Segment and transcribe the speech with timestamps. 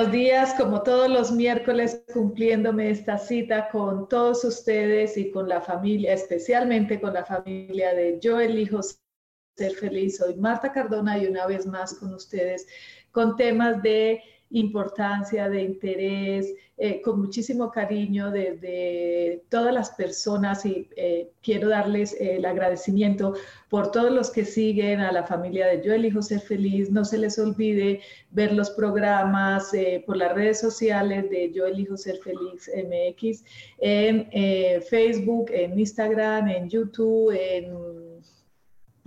[0.00, 5.60] Buenos días, como todos los miércoles, cumpliéndome esta cita con todos ustedes y con la
[5.60, 10.16] familia, especialmente con la familia de Yo elijo ser feliz.
[10.16, 12.66] Soy Marta Cardona y una vez más con ustedes
[13.12, 20.88] con temas de importancia, de interés, eh, con muchísimo cariño de, todas las personas y
[20.96, 23.34] eh, quiero darles eh, el agradecimiento
[23.68, 26.90] por todos los que siguen a la familia de Yo elijo ser feliz.
[26.90, 29.72] No se les olvide ver los programas
[30.06, 33.44] por las redes sociales de Yo elijo ser feliz MX
[33.80, 37.99] en Facebook, en Instagram, en YouTube, en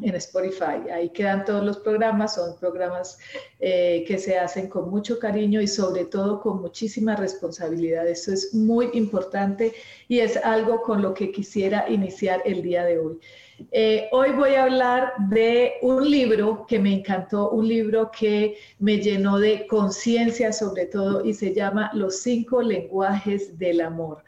[0.03, 0.89] en Spotify.
[0.93, 3.17] Ahí quedan todos los programas, son programas
[3.59, 8.07] eh, que se hacen con mucho cariño y sobre todo con muchísima responsabilidad.
[8.07, 9.73] Eso es muy importante
[10.07, 13.19] y es algo con lo que quisiera iniciar el día de hoy.
[13.71, 18.97] Eh, hoy voy a hablar de un libro que me encantó, un libro que me
[18.97, 24.23] llenó de conciencia sobre todo y se llama Los cinco lenguajes del amor.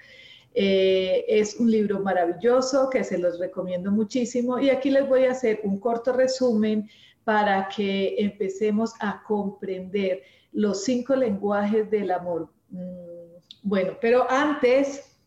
[0.58, 5.32] Eh, es un libro maravilloso que se los recomiendo muchísimo y aquí les voy a
[5.32, 6.90] hacer un corto resumen
[7.26, 10.22] para que empecemos a comprender
[10.54, 12.50] los cinco lenguajes del amor.
[12.70, 13.26] Mm,
[13.64, 15.18] bueno, pero antes,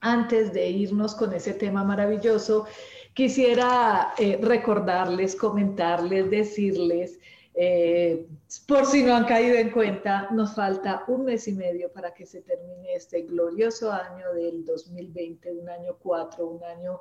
[0.00, 2.66] antes de irnos con ese tema maravilloso,
[3.12, 7.18] quisiera eh, recordarles, comentarles, decirles
[7.54, 8.26] eh,
[8.66, 12.24] por si no han caído en cuenta, nos falta un mes y medio para que
[12.24, 17.00] se termine este glorioso año del 2020, un año cuatro, un año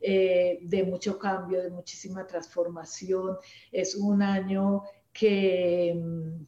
[0.00, 3.36] eh, de mucho cambio, de muchísima transformación.
[3.70, 6.44] Es un año que mm,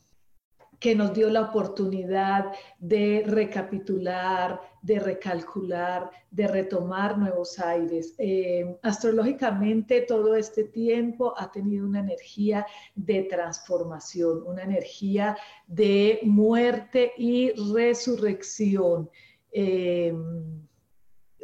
[0.83, 8.15] que nos dio la oportunidad de recapitular, de recalcular, de retomar nuevos aires.
[8.19, 17.13] Eh, astrológicamente todo este tiempo ha tenido una energía de transformación, una energía de muerte
[17.17, 19.09] y resurrección,
[19.53, 20.13] eh,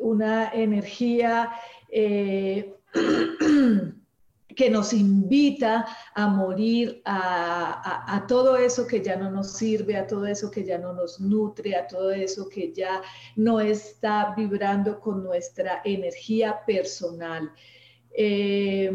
[0.00, 1.52] una energía...
[1.90, 2.74] Eh,
[4.58, 5.86] que nos invita
[6.16, 10.78] a morir a, todo eso que ya no nos sirve, a todo eso que ya
[10.78, 13.00] no nos nutre, a todo eso que ya
[13.36, 17.52] no está vibrando con nuestra energía personal.
[18.10, 18.90] Eh,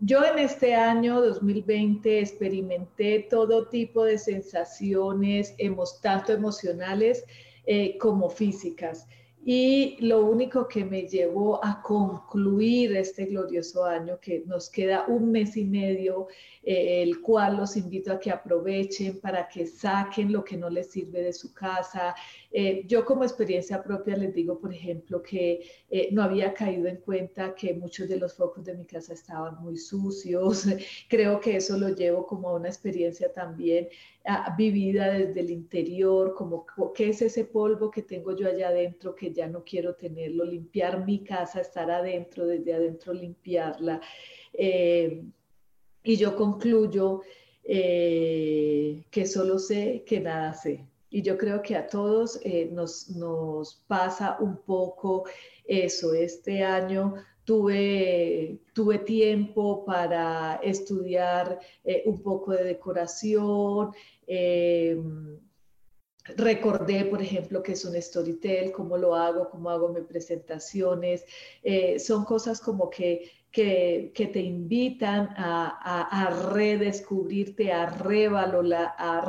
[0.00, 5.54] yo en este año 2020 experimenté todo tipo de sensaciones,
[6.00, 7.22] tanto emocionales
[7.66, 9.06] eh, como físicas.
[9.44, 15.32] Y lo único que me llevó a concluir este glorioso año, que nos queda un
[15.32, 16.28] mes y medio,
[16.64, 20.92] eh, el cual los invito a que aprovechen para que saquen lo que no les
[20.92, 22.14] sirve de su casa.
[22.52, 26.98] Eh, yo como experiencia propia les digo, por ejemplo, que eh, no había caído en
[26.98, 30.66] cuenta que muchos de los focos de mi casa estaban muy sucios.
[31.08, 33.88] Creo que eso lo llevo como una experiencia también
[34.56, 39.32] vivida desde el interior, como qué es ese polvo que tengo yo allá adentro que
[39.32, 44.00] ya no quiero tenerlo, limpiar mi casa, estar adentro, desde adentro limpiarla.
[46.02, 47.22] Y yo concluyo
[47.64, 50.86] eh, que solo sé que nada sé.
[51.10, 55.24] Y yo creo que a todos eh, nos, nos pasa un poco
[55.64, 56.14] eso.
[56.14, 57.14] Este año
[57.44, 61.58] Tuve, tuve, tiempo para estudiar
[62.04, 63.92] un poco de decoración,
[64.34, 65.40] Em,
[66.36, 71.24] recordé, por ejemplo, que es un storytell, cómo lo hago, cómo hago mis presentaciones.
[71.62, 79.22] Eh, son cosas como que, que, te invitan a, a, redescubrirte, a, revalorar, a.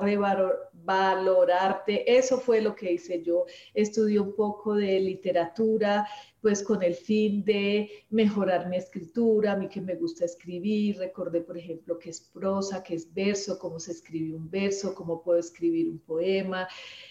[1.88, 3.46] Eso fue lo que hice yo.
[3.74, 6.08] Estudié un poco de literatura,
[6.42, 11.42] pues con el fin de mejorar mi escritura, a mí que me gusta escribir, recordé
[11.42, 15.40] por ejemplo que es prosa, que es verso, cómo se escribe un verso, cómo puedo
[15.40, 16.68] escribir un poema,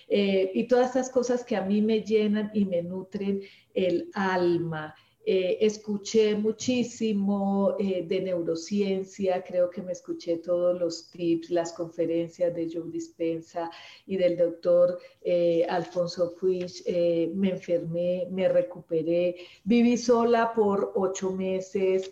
[0.08, 3.40] eh, y todas estas cosas que a mí me llenan y me nutren
[3.72, 4.94] el alma.
[5.24, 12.52] Eh, escuché muchísimo eh, de neurociencia, creo que me escuché todos los tips, las conferencias
[12.52, 13.70] de Joe Dispensa
[14.04, 16.72] y del doctor eh, Alfonso Puig.
[17.36, 22.10] me enfermé, me recuperé, viví sola por ocho meses.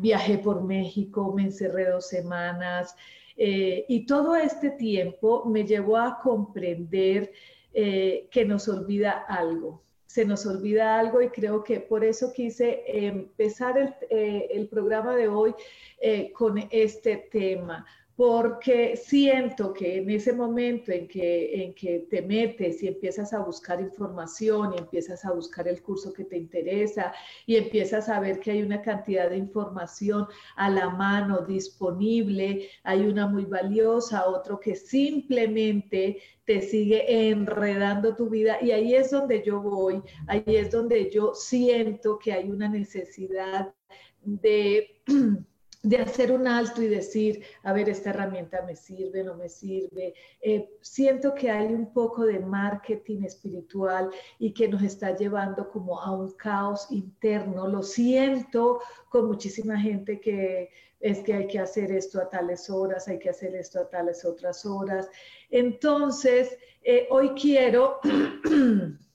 [0.00, 2.94] viajé por México, me encerré dos semanas
[3.36, 7.32] y todo este tiempo me llevó a comprender
[7.78, 9.82] eh, que nos olvida algo.
[10.06, 15.28] Se nos olvida algo y creo que por eso quise empezar el, eh, programa de
[15.28, 15.54] hoy
[16.00, 17.84] eh, con este tema,
[18.16, 23.40] porque siento que en ese momento en que, en que te metes y empiezas a
[23.40, 27.12] buscar información y empiezas a buscar el curso que te interesa
[27.44, 30.26] y empiezas a ver que hay una cantidad de información
[30.56, 38.30] a la mano disponible, hay una muy valiosa, otro que simplemente te sigue enredando tu
[38.30, 42.68] vida y ahí es donde yo voy, ahí es donde yo siento que hay una
[42.68, 43.74] necesidad
[44.22, 45.02] de
[45.82, 50.14] de hacer un alto y decir, a ver, esta herramienta me sirve, no me sirve.
[50.40, 56.00] Eh, siento que hay un poco de marketing espiritual y que nos está llevando como
[56.00, 57.68] a un caos interno.
[57.68, 63.06] Lo siento con muchísima gente que es que hay que hacer esto a tales horas,
[63.06, 65.08] hay que hacer esto a tales otras horas.
[65.50, 68.00] Entonces, eh, hoy quiero...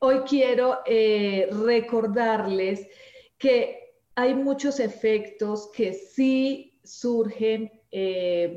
[0.00, 2.86] hoy quiero eh, recordarles
[3.36, 3.87] que
[4.18, 8.52] hay muchos efectos que sí surgen eh,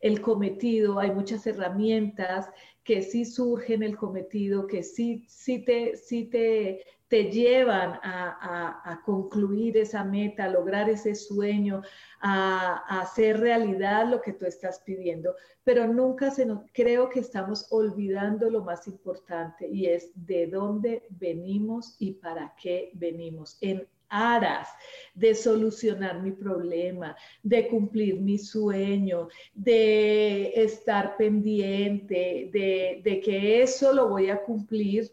[0.00, 2.50] el cometido, hay muchas herramientas
[2.82, 9.76] que sí surgen el cometido, que sí, sí, te, sí te, te llevan a, concluir
[9.76, 11.82] esa meta, a lograr ese sueño,
[12.20, 15.36] a, hacer realidad lo que tú estás pidiendo.
[15.62, 21.06] Pero nunca se nos, creo que estamos olvidando lo más importante y es de dónde
[21.10, 23.56] venimos y para qué venimos.
[23.60, 24.68] En aras
[25.14, 34.08] de solucionar mi problema, de cumplir mi sueño, de estar pendiente, de, que eso lo
[34.08, 35.10] voy a cumplir,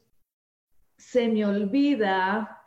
[0.97, 2.61] se me olvida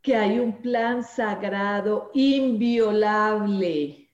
[0.00, 4.10] que hay un plan sagrado inviolable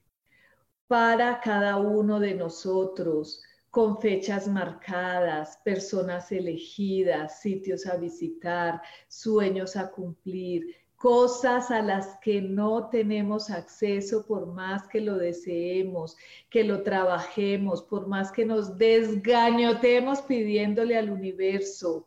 [0.87, 9.91] para cada uno de nosotros, con fechas marcadas, personas elegidas, sitios a visitar, sueños a
[9.91, 16.17] cumplir, cosas a las que no tenemos acceso por más que lo deseemos,
[16.49, 22.05] que lo trabajemos, por más que nos desgañotemos pidiéndole al universo,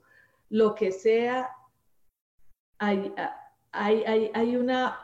[0.50, 1.48] lo que sea,
[2.78, 3.14] hay,
[3.72, 4.98] hay, hay, una,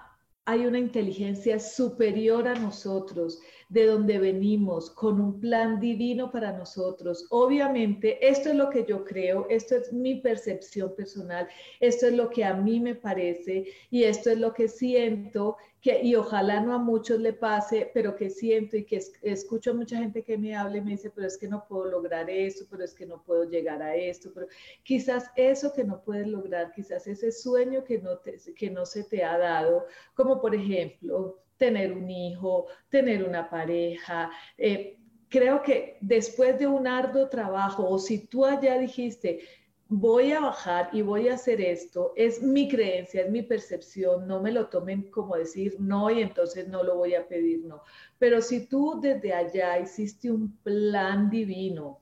[0.45, 7.27] hay una inteligencia superior a nosotros de donde venimos, con un plan divino para nosotros.
[7.31, 11.47] Obviamente, esto es lo que yo creo, esto es mi percepción personal,
[11.81, 16.03] esto es lo que a mí me parece y esto es lo que siento que,
[16.03, 19.99] y ojalá no a muchos le pase, pero que siento y que escucho a mucha
[19.99, 22.85] gente que me habla y me dice, pero es que no puedo lograr esto, pero
[22.85, 24.49] es que no puedo llegar a esto, pero
[24.83, 28.19] quizás eso que no puedes lograr, quizás ese sueño que no,
[28.57, 29.85] que no se te ha dado,
[30.15, 34.31] como por ejemplo, tener un hijo, tener una pareja.
[34.57, 39.41] Eh, creo que después de un arduo trabajo, o si tú allá dijiste,
[39.89, 44.41] voy a bajar y voy a hacer esto, es mi creencia, es mi percepción, no
[44.41, 47.83] me lo tomen como decir no y entonces no lo voy a pedir, no.
[48.19, 52.01] Pero si tú desde allá hiciste un plan divino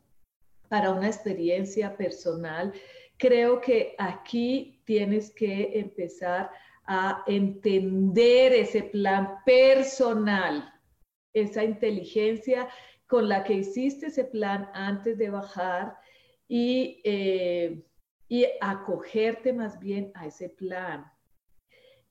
[0.68, 2.72] para una experiencia personal,
[3.18, 6.65] creo que aquí tienes que empezar a
[7.26, 10.72] entender ese plan personal,
[11.32, 12.68] esa inteligencia
[13.06, 15.96] con la que hiciste ese plan antes de bajar
[16.48, 17.84] y, eh,
[18.28, 21.04] y acogerte más bien a ese plan.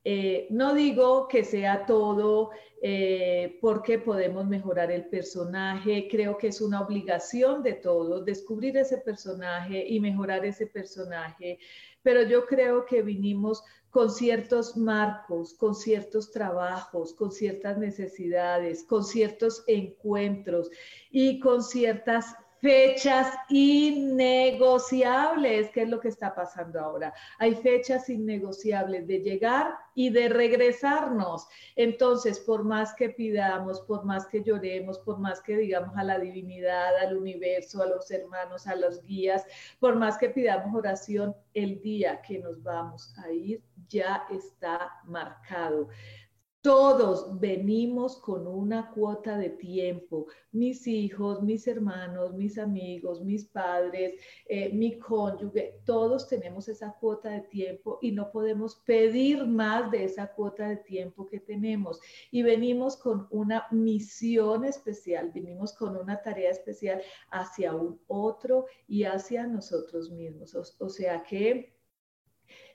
[0.07, 6.61] Eh, no digo que sea todo eh, porque podemos mejorar el personaje, creo que es
[6.61, 11.57] una obligación de todos descubrir ese personaje y mejorar ese personaje,
[12.05, 19.03] pero yo creo que vinimos con ciertos marcos, con ciertos trabajos, con ciertas necesidades, con
[19.03, 20.69] ciertos encuentros
[21.09, 22.35] y con ciertas
[22.65, 27.13] fechas innegociables, que es lo que está pasando ahora.
[27.37, 31.47] Hay fechas innegociables de llegar y de regresarnos.
[31.75, 36.17] Entonces, por más que pidamos, por más que lloremos, por más que digamos a la
[36.17, 39.45] divinidad, al universo, a los hermanos, a los guías,
[39.79, 45.89] por más que pidamos oración, el día que nos vamos a ir ya está marcado.
[46.65, 50.25] Todos venimos con una cuota de tiempo.
[50.51, 57.29] Mis hijos, mis hermanos, mis amigos, mis padres, eh, mi cónyuge, todos tenemos esa cuota
[57.29, 62.01] de tiempo y no podemos pedir más de esa cuota de tiempo que tenemos.
[62.31, 69.03] Y venimos con una misión especial, venimos con una tarea especial hacia un otro y
[69.03, 70.55] hacia nosotros mismos.
[70.55, 71.74] o sea que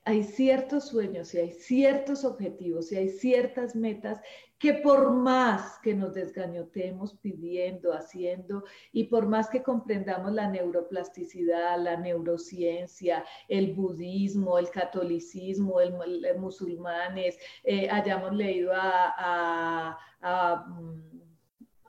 [0.05, 4.21] hay ciertos sueños y hay ciertos objetivos y hay ciertas metas
[4.59, 11.83] que por más que nos desgañotemos pidiendo, haciendo y por más que comprendamos la neuroplasticidad,
[11.83, 15.95] la neurociencia, el budismo, el catolicismo, el,
[16.39, 21.21] musulmanes, eh, hayamos leído a, a, mm,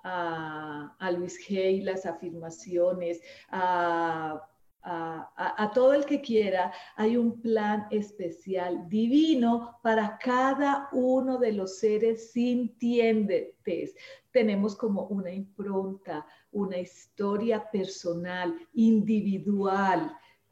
[0.04, 4.48] a, a Luis Hay las afirmaciones, a
[4.84, 11.80] a, todo el que quiera, hay un plan especial, divino, para cada uno de los
[11.80, 13.96] seres sintientes.
[14.32, 20.12] Tenemos como una impronta, una historia personal, individual.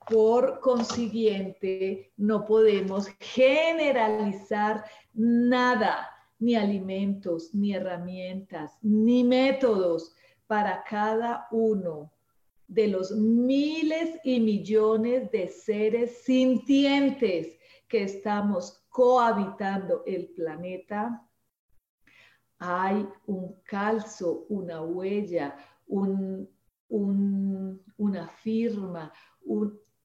[0.09, 4.83] Por consiguiente, no podemos generalizar
[5.13, 6.07] nada,
[6.39, 10.15] ni alimentos, ni herramientas, ni métodos
[10.47, 12.11] para cada uno
[12.69, 17.57] de los miles y millones de seres sintientes
[17.87, 21.27] que estamos cohabitando el planeta,
[22.59, 25.57] hay un calzo, una huella,
[25.87, 26.47] una
[28.43, 29.11] firma,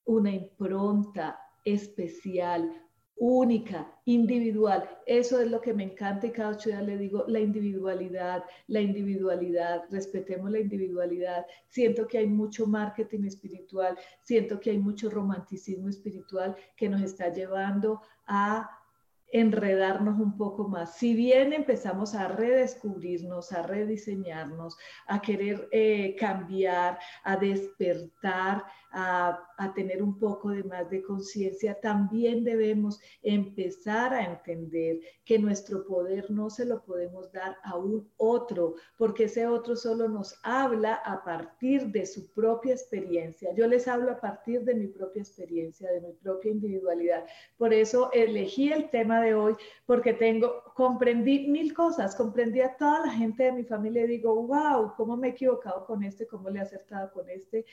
[0.06, 2.72] una impronta especial,
[3.16, 4.88] única, individual.
[5.06, 8.80] Eso es lo que me encanta y cada ocho días le digo, la individualidad, la
[8.80, 11.46] individualidad, respetemos la individualidad.
[11.68, 17.28] Siento que hay mucho marketing espiritual, siento que hay mucho romanticismo espiritual que nos está
[17.32, 18.70] llevando a
[19.34, 20.94] enredarnos un poco más.
[20.96, 24.76] Si bien empezamos a redescubrirnos, a rediseñarnos,
[25.08, 28.62] a querer eh, cambiar, a despertar,
[28.94, 29.40] a,
[29.74, 36.30] tener un poco de más de conciencia, también debemos empezar a entender que nuestro poder
[36.30, 41.24] no se lo podemos dar a un otro, porque ese otro solo nos habla a
[41.24, 43.52] partir de su propia experiencia.
[43.54, 47.24] Yo les hablo a partir de mi propia experiencia, de mi propia individualidad.
[47.56, 53.06] Por eso elegí el tema de hoy, porque tengo, comprendí mil cosas, comprendí a toda
[53.06, 56.26] la gente de mi familia y digo, wow, ¿cómo me he equivocado con este?
[56.26, 57.64] ¿Cómo le he acertado con este?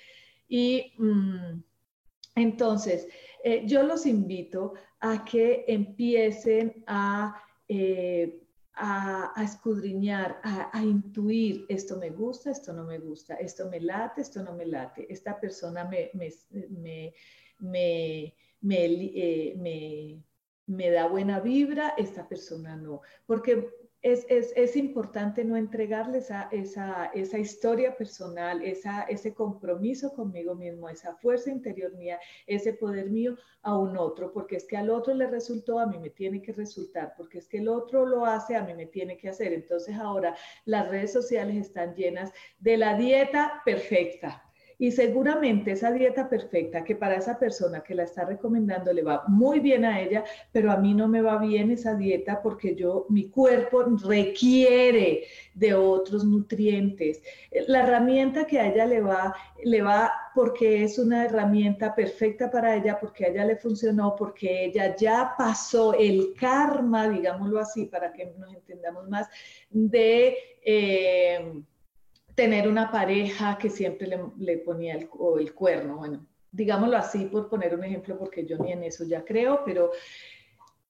[0.51, 1.63] Y mm,
[2.35, 3.07] entonces,
[3.41, 8.37] eh, yo los invito a que empiecen a, eh,
[8.73, 14.43] a, escudriñar, a, intuir, esto me gusta, esto no me gusta, esto me late, esto
[14.43, 16.29] no me late, esta persona me, me,
[16.69, 17.13] me,
[17.59, 18.35] me,
[18.75, 20.21] eh,
[20.67, 22.99] me da buena vibra, esta persona no.
[23.25, 23.69] Porque
[24.01, 31.51] es, importante no entregarles esa, esa, historia personal, esa, ese compromiso conmigo mismo, esa fuerza
[31.51, 35.79] interior mía, ese poder mío a un otro, porque es que al otro le resultó,
[35.79, 38.73] a mí me tiene que resultar, porque es que el otro lo hace, a mí
[38.73, 39.53] me tiene que hacer.
[39.53, 44.43] Entonces ahora las redes sociales están llenas de la dieta perfecta
[44.81, 49.23] y seguramente esa dieta perfecta que para esa persona que la está recomendando le va
[49.27, 53.05] muy bien a ella, pero a mí no me va bien esa dieta porque yo,
[53.09, 57.21] mi cuerpo requiere de otros nutrientes.
[57.67, 62.75] La herramienta que a ella le va, le va porque es una herramienta perfecta para
[62.75, 68.11] ella, porque a ella le funcionó, porque ella ya pasó el karma, digámoslo así, para
[68.11, 69.27] que nos entendamos más,
[69.69, 70.35] de...
[70.65, 71.61] Eh,
[72.35, 75.09] tener una pareja que siempre le, ponía el,
[75.39, 79.23] el cuerno, bueno, digámoslo así por poner un ejemplo, porque yo ni en eso ya
[79.23, 79.91] creo, pero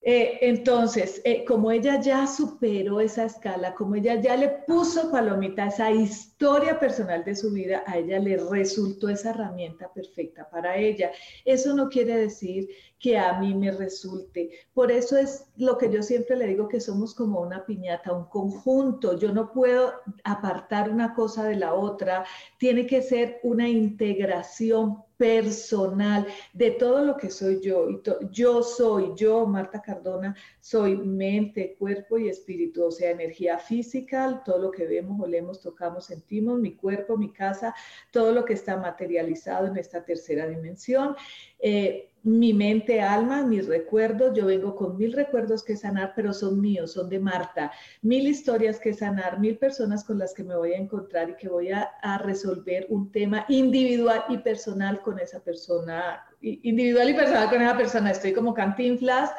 [0.04, 5.66] eh, entonces, eh, como ella ya superó esa escala, como ella ya le puso palomita
[5.66, 10.76] a esa historia personal de su vida, a ella le resultó esa herramienta perfecta para
[10.76, 11.12] ella.
[11.46, 12.68] Eso no quiere decir
[12.98, 14.50] que a mí me resulte.
[14.74, 18.26] Por eso es lo que yo siempre le digo que somos como una piñata, un
[18.26, 19.20] conjunto.
[19.20, 19.94] Yo no puedo
[20.24, 22.26] apartar una cosa de la otra.
[22.58, 27.88] Tiene que ser una integración personal de todo lo que soy yo.
[27.88, 28.02] Y
[28.32, 34.58] yo soy, yo, Marta Cardona, soy mente, cuerpo y espíritu, o sea, energía física, todo
[34.58, 37.76] lo que vemos, olemos, tocamos, sentimos, mi cuerpo, mi casa,
[38.10, 41.16] todo lo que está materializado en esta tercera dimensión.
[41.60, 46.62] Eh, mi mente, alma, mis recuerdos, yo vengo con mil recuerdos que sanar, pero son
[46.62, 50.74] míos, son de Marta, mil historias que sanar, mil personas con las que me voy
[50.74, 51.90] a encontrar y que voy a,
[52.24, 58.12] resolver un tema individual y personal con esa persona, individual y personal con esa persona,
[58.12, 59.32] estoy como cantinflas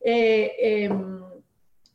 [0.00, 1.22] eh, em,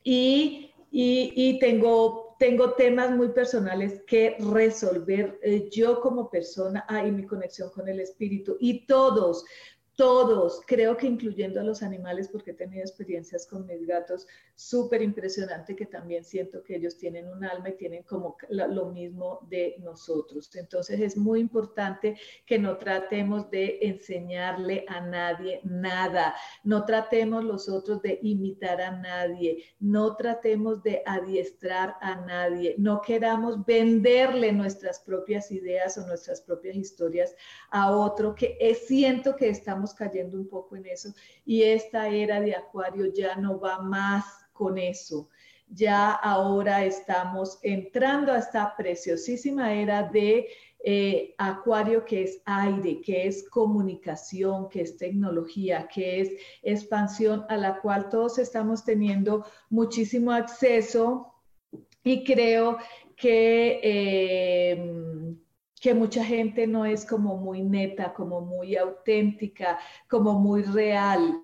[0.03, 7.25] y, y, tengo tengo temas muy personales que resolver eh, yo como persona, ahí mi
[7.25, 9.45] conexión con el espíritu y todos,
[9.95, 15.01] todos, creo que incluyendo a los animales, porque he tenido experiencias con mis gatos súper
[15.01, 19.75] impresionante, que también siento que ellos tienen un alma y tienen como lo mismo de
[19.79, 20.53] nosotros.
[20.55, 27.69] Entonces es muy importante que no tratemos de enseñarle a nadie nada, no tratemos los
[27.69, 34.99] otros de imitar a nadie, no tratemos de adiestrar a nadie, no queramos venderle nuestras
[34.99, 37.35] propias ideas o nuestras propias historias
[37.71, 41.13] a otro, que siento que estamos cayendo un poco en eso
[41.45, 45.29] y esta era de Acuario ya no va más con eso.
[45.67, 50.47] Ya ahora estamos entrando a esta preciosísima era de
[50.87, 57.57] eh, Acuario que es aire, que es comunicación, que es tecnología, que es expansión a
[57.57, 61.33] la cual todos estamos teniendo muchísimo acceso
[62.03, 62.77] y creo
[63.15, 65.35] que eh,
[65.85, 69.77] que mucha gente no es como muy neta, como muy auténtica,
[70.09, 71.43] como muy real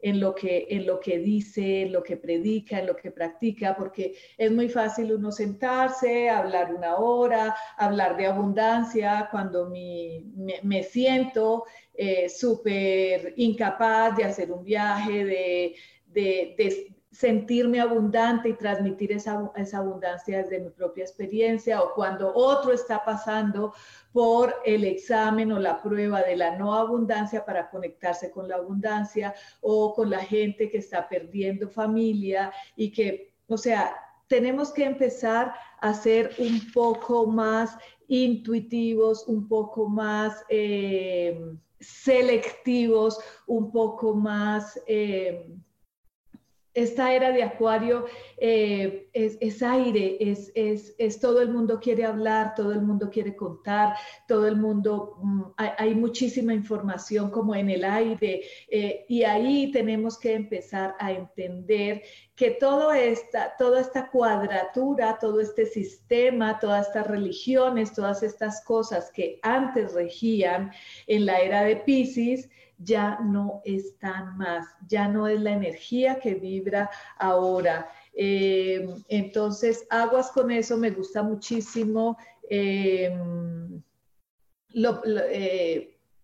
[0.00, 3.76] en lo que, en lo que dice, en lo que predica, en lo que practica,
[3.76, 11.64] porque es muy fácil uno sentarse, hablar una hora, hablar de abundancia, cuando me, siento
[11.92, 15.74] eh, súper incapaz de hacer un viaje, de,
[16.06, 22.72] de, sentirme abundante y transmitir esa, esa, abundancia desde mi propia experiencia o cuando otro
[22.72, 23.74] está pasando
[24.12, 29.34] por el examen o la prueba de la no abundancia para conectarse con la abundancia
[29.60, 33.94] o con la gente que está perdiendo familia y que, o sea,
[34.26, 37.76] tenemos que empezar a ser un poco más
[38.08, 40.44] intuitivos, un poco más...
[40.48, 45.52] Eh, selectivos, un poco más eh,
[46.74, 48.06] esta era de Acuario
[48.38, 53.94] eh, es, aire, es, es, todo el mundo quiere hablar, todo el mundo quiere contar,
[54.26, 60.18] todo el mundo, mm, hay, muchísima información como en el aire eh, y ahí tenemos
[60.18, 62.02] que empezar a entender
[62.34, 69.10] que todo esta, toda esta cuadratura, todo este sistema, todas estas religiones, todas estas cosas
[69.12, 70.72] que antes regían
[71.06, 72.48] en la era de Pisces,
[72.82, 77.90] ya no están más, ya no es la energía que vibra ahora.
[78.14, 82.16] Eh, entonces, aguas con eso, me gusta muchísimo
[82.48, 83.12] eh,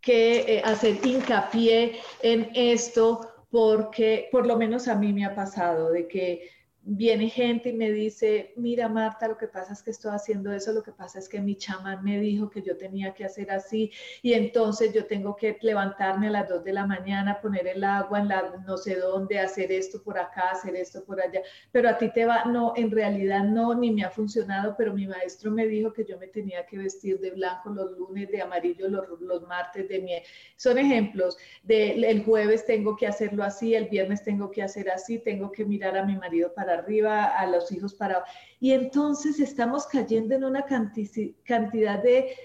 [0.00, 5.90] que eh, hacer hincapié en esto porque por lo menos a mí me ha pasado
[5.90, 6.50] de que
[6.90, 10.72] viene gente y me dice, mira Marta, lo que pasa es que estoy haciendo eso,
[10.72, 13.92] lo que pasa es que mi chamán me dijo que yo tenía que hacer así
[14.22, 18.20] y entonces yo tengo que levantarme a las 2 de la mañana, poner el agua
[18.20, 21.98] en la no sé dónde, hacer esto por acá, hacer esto por allá, pero a
[21.98, 25.66] ti te va, no, en realidad no, ni me ha funcionado, pero mi maestro me
[25.66, 29.42] dijo que yo me tenía que vestir de blanco los lunes, de amarillo los, los
[29.42, 30.22] martes, de miel.
[30.56, 35.18] Son ejemplos de el jueves tengo que hacerlo así, el viernes tengo que hacer así,
[35.18, 38.24] tengo que mirar a mi marido para arriba, a los hijos para...
[38.60, 42.36] Y entonces estamos cayendo en una cantidad de,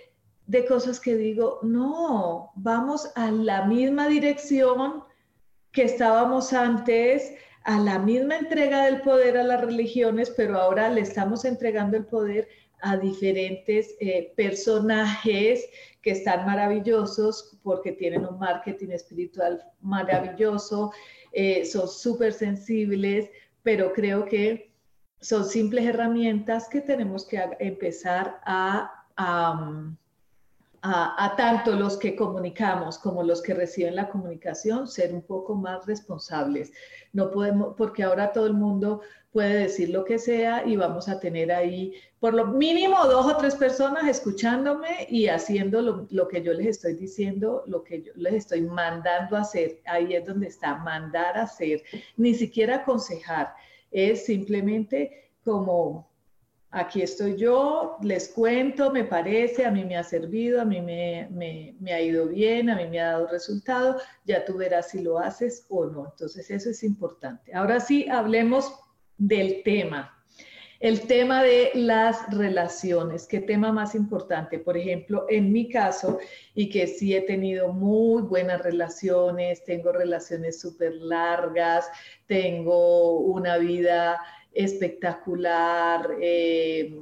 [0.48, 5.04] de cosas que digo, no, vamos a la misma dirección
[5.72, 11.02] que estábamos antes, a la misma entrega del poder a las religiones, pero ahora le
[11.02, 12.48] estamos entregando el poder
[12.82, 15.66] a diferentes eh, personajes
[16.02, 20.92] que están maravillosos porque tienen un marketing espiritual maravilloso,
[21.32, 23.30] eh, son súper sensibles,
[23.64, 24.72] pero creo que
[25.20, 33.42] son simples herramientas que tenemos que empezar a, a, tanto los que comunicamos como los
[33.42, 36.74] que reciben la comunicación ser un poco más responsables.
[37.14, 39.02] No podemos, porque ahora todo el mundo
[39.34, 43.36] puede decir lo que sea y vamos a tener ahí por lo mínimo dos o
[43.36, 48.14] tres personas escuchándome y haciendo lo, lo, que yo les estoy diciendo, lo que yo
[48.16, 49.82] les estoy mandando a hacer.
[49.86, 51.82] Ahí es donde está, mandar a hacer,
[52.16, 53.54] ni siquiera aconsejar,
[53.92, 56.14] es simplemente como
[56.74, 61.28] aquí estoy yo, les cuento, me parece, a mí me ha servido, a mí me,
[61.30, 65.20] me, ha ido bien, a mí me ha dado resultado, ya tú verás si lo
[65.20, 66.06] haces o no.
[66.06, 67.54] Entonces eso es importante.
[67.54, 68.74] Ahora sí, hablemos
[69.28, 70.10] del tema.
[70.80, 74.60] El tema de las relaciones, qué tema más importante.
[74.60, 76.20] Por ejemplo, en mi caso,
[76.54, 81.90] y que sí he tenido muy buenas relaciones, tengo relaciones súper largas,
[82.28, 84.20] tengo una vida
[84.52, 86.18] espectacular.
[86.20, 86.94] Eh,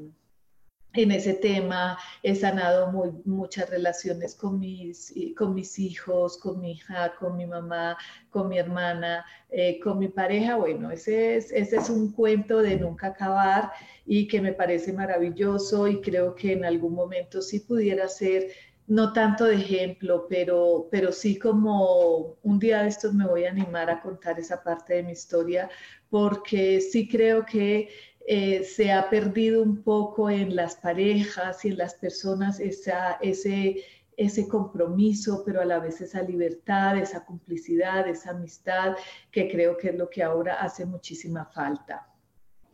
[0.94, 6.74] en ese tema he sanado muy, muchas relaciones con mis, con mis hijos, con mi
[6.74, 7.98] hija, con mi mamá,
[8.30, 10.58] con mi hermana, eh, con mi pareja.
[10.58, 13.72] Bueno, ese es, ese es un cuento de nunca acabar
[14.06, 18.50] y que me parece maravilloso y creo que en algún momento sí pudiera ser
[18.88, 23.52] no tanto de ejemplo, pero, pero sí como un día de estos me voy a
[23.52, 25.70] animar a contar esa parte de mi historia,
[26.10, 27.88] porque sí creo que
[28.28, 33.84] eh, se ha perdido un poco en las parejas y en las personas esa, ese,
[34.18, 38.96] ese compromiso, pero a la vez esa libertad, esa complicidad, esa amistad,
[39.32, 42.08] que creo que es lo que ahora hace muchísima falta.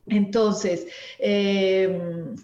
[0.08, 0.88] Entonces,
[1.20, 2.36] em,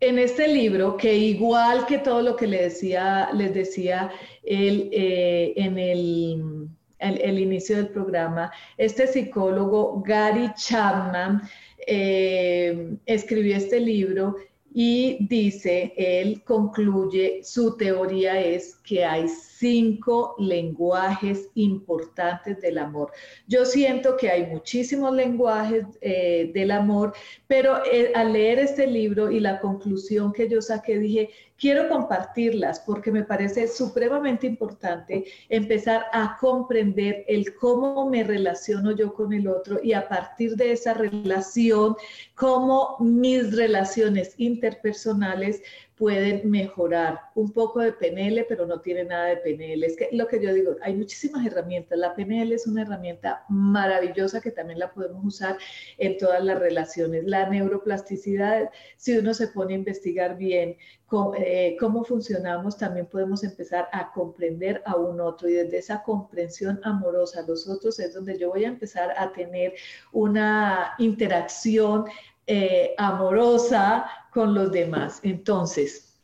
[0.00, 4.10] en este libro, que igual que todo lo que le decía, les decía
[4.44, 11.42] él, eh, en el, el, inicio del programa, este psicólogo Gary Chapman
[11.90, 14.36] eh, escribió este libro
[14.74, 23.10] y dice, él concluye, su teoría es que hay cinco lenguajes importantes del amor.
[23.46, 27.14] Yo siento que hay muchísimos lenguajes eh, del amor,
[27.46, 32.80] pero eh, al leer este libro y la conclusión que yo saqué, dije, quiero compartirlas
[32.80, 39.48] porque me parece supremamente importante empezar a comprender el cómo me relaciono yo con el
[39.48, 41.96] otro y a partir de esa relación,
[42.34, 45.62] cómo mis relaciones interpersonales
[45.98, 47.20] pueden mejorar.
[47.34, 49.84] Un poco de PNL, pero no tiene nada de PNL.
[49.84, 51.98] Es que lo que yo digo, hay muchísimas herramientas.
[51.98, 55.58] La PNL es una herramienta maravillosa que también la podemos usar
[55.98, 57.24] en todas las relaciones.
[57.24, 63.42] La neuroplasticidad, si uno se pone a investigar bien cómo, eh, cómo funcionamos, también podemos
[63.42, 68.14] empezar a comprender a un otro y desde esa comprensión amorosa a los otros es
[68.14, 69.74] donde yo voy a empezar a tener
[70.12, 72.04] una interacción
[72.50, 75.20] eh, amorosa con los demás.
[75.22, 76.18] Entonces,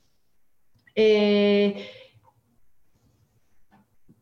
[0.94, 1.86] eh,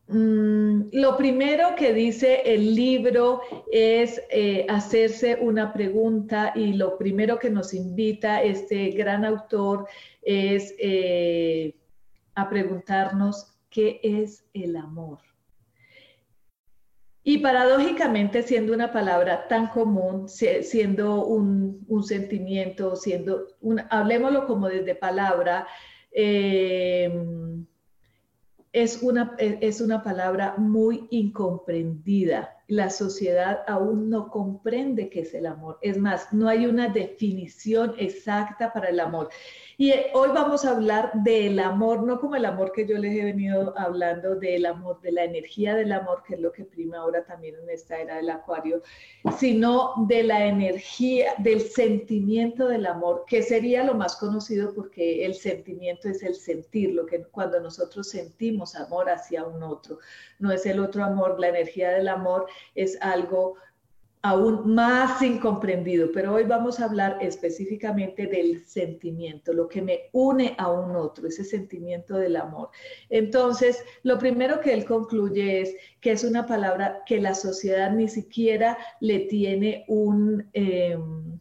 [0.07, 3.39] mm, lo primero que dice el libro
[3.71, 9.87] es eh, hacerse una pregunta y lo primero que nos invita este gran autor
[10.21, 10.75] es
[12.35, 15.19] a preguntarnos qué es el amor.
[17.25, 23.47] Y paradójicamente, siendo una palabra tan común, siendo un, sentimiento, siendo,
[23.89, 25.65] hablemoslo como desde palabra,
[26.11, 27.09] eh,
[28.73, 32.57] es, una, es una palabra muy incomprendida.
[32.67, 35.77] La sociedad aún no comprende qué es el amor.
[35.81, 39.29] Es más, no hay una definición exacta para el amor.
[39.75, 43.17] Y eh, hoy vamos a hablar del amor, no como el amor que yo les
[43.17, 46.99] he venido hablando, del amor, de la energía del amor, que es lo que prima
[46.99, 48.81] ahora también en esta era del acuario,
[49.37, 55.33] sino de la energía, del sentimiento del amor, que sería lo más conocido porque el
[55.33, 59.97] sentimiento es el sentir, lo que cuando nosotros sentimos amor hacia un otro,
[60.37, 63.55] no es el otro amor, la energía del amor es algo
[64.23, 70.55] aún más incomprendido, pero hoy vamos a hablar específicamente del sentimiento, lo que me une
[70.57, 72.69] a un otro, ese sentimiento del amor.
[73.09, 78.07] Entonces, lo primero que él concluye es que es una palabra que la sociedad ni
[78.07, 79.85] siquiera le tiene.
[80.53, 81.39] Em,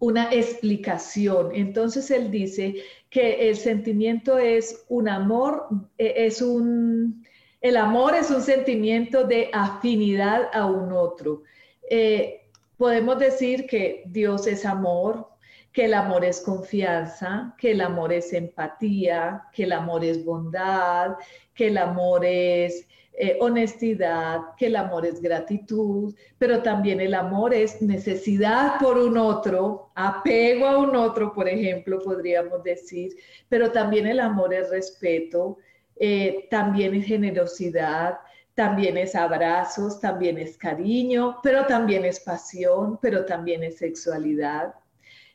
[0.00, 1.50] una explicación.
[1.54, 2.76] Entonces él dice
[3.10, 5.66] que el sentimiento es un amor,
[5.98, 7.24] e, es un,
[7.60, 11.42] el amor es un sentimiento de afinidad a un otro.
[11.90, 15.28] Eh, podemos decir que Dios es amor,
[15.72, 21.16] que el amor es confianza, que el amor es empatía, que el amor es bondad,
[21.54, 22.86] que el amor es
[23.20, 29.18] eh, honestidad, que el amor es gratitud, pero también el amor es necesidad por un
[29.18, 33.16] otro, apego a un otro, por ejemplo, podríamos decir,
[33.48, 35.58] pero también el amor es respeto,
[36.00, 38.18] eh, también es generosidad,
[38.54, 44.74] también es abrazos, también es cariño, pero también es pasión, pero también es sexualidad.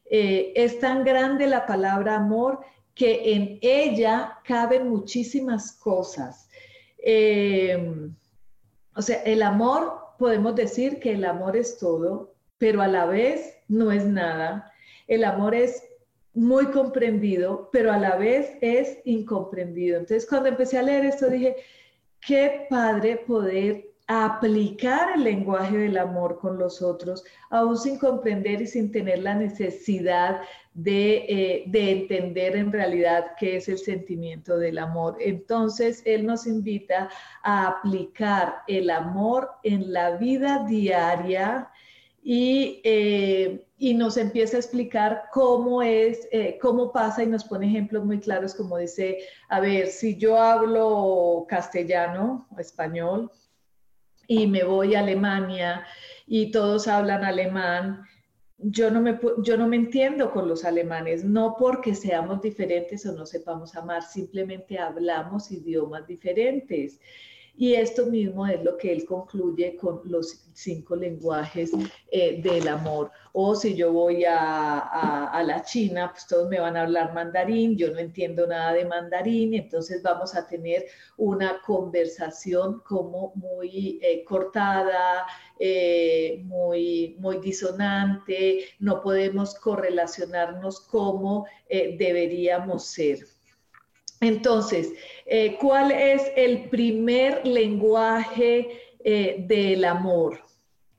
[0.05, 2.59] Eh, es tan grande la palabra amor
[2.93, 6.49] que en ella caben muchísimas cosas.
[6.97, 8.09] Eh,
[8.95, 13.57] o sea, el amor, podemos decir que el amor es todo, pero a la vez
[13.67, 14.71] no es nada.
[15.07, 15.83] el amor es
[16.33, 19.97] muy comprendido, pero a la vez es incomprendido.
[19.97, 21.55] Entonces, cuando empecé a leer esto, dije,
[22.19, 28.67] qué padre poder aplicar el lenguaje del amor con los otros, aún sin comprender y
[28.67, 30.41] sin tener la necesidad
[30.73, 35.17] de, eh, de, entender en realidad qué es el sentimiento del amor.
[35.19, 37.09] Entonces, Él nos invita
[37.43, 41.69] a aplicar el amor en la vida diaria
[42.21, 47.67] y, eh, y nos empieza a explicar cómo es, eh, cómo pasa y nos pone
[47.67, 49.17] ejemplos muy claros, como dice,
[49.49, 53.29] a ver, si yo hablo castellano español,
[54.25, 55.85] y me voy a Alemania
[56.25, 58.05] y todos hablan alemán,
[58.57, 63.11] yo no, me, yo no me entiendo con los alemanes, no porque seamos diferentes o
[63.11, 67.01] no sepamos amar, simplemente hablamos idiomas diferentes.
[67.55, 71.71] Y esto mismo es lo que él concluye con los cinco lenguajes
[72.11, 73.11] eh, del amor.
[73.31, 77.91] O si yo voy a, la China, pues todos me van a hablar mandarín, yo
[77.91, 80.85] no entiendo nada de mandarín, entonces vamos a tener
[81.17, 85.25] una conversación como muy eh, cortada,
[85.59, 93.32] eh, muy, muy disonante, no podemos correlacionarnos como deberíamos ser.
[94.23, 94.93] Entonces,
[95.25, 100.39] eh, ¿cuál es el primer lenguaje eh, del amor?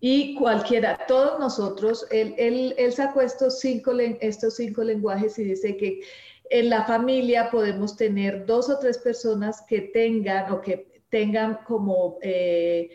[0.01, 6.01] Y cualquiera, todos nosotros, él, sacó estos cinco, estos cinco lenguajes y dice que
[6.51, 12.19] en la familia podemos tener dos o tres personas que tengan o que tengan como
[12.21, 12.91] eh,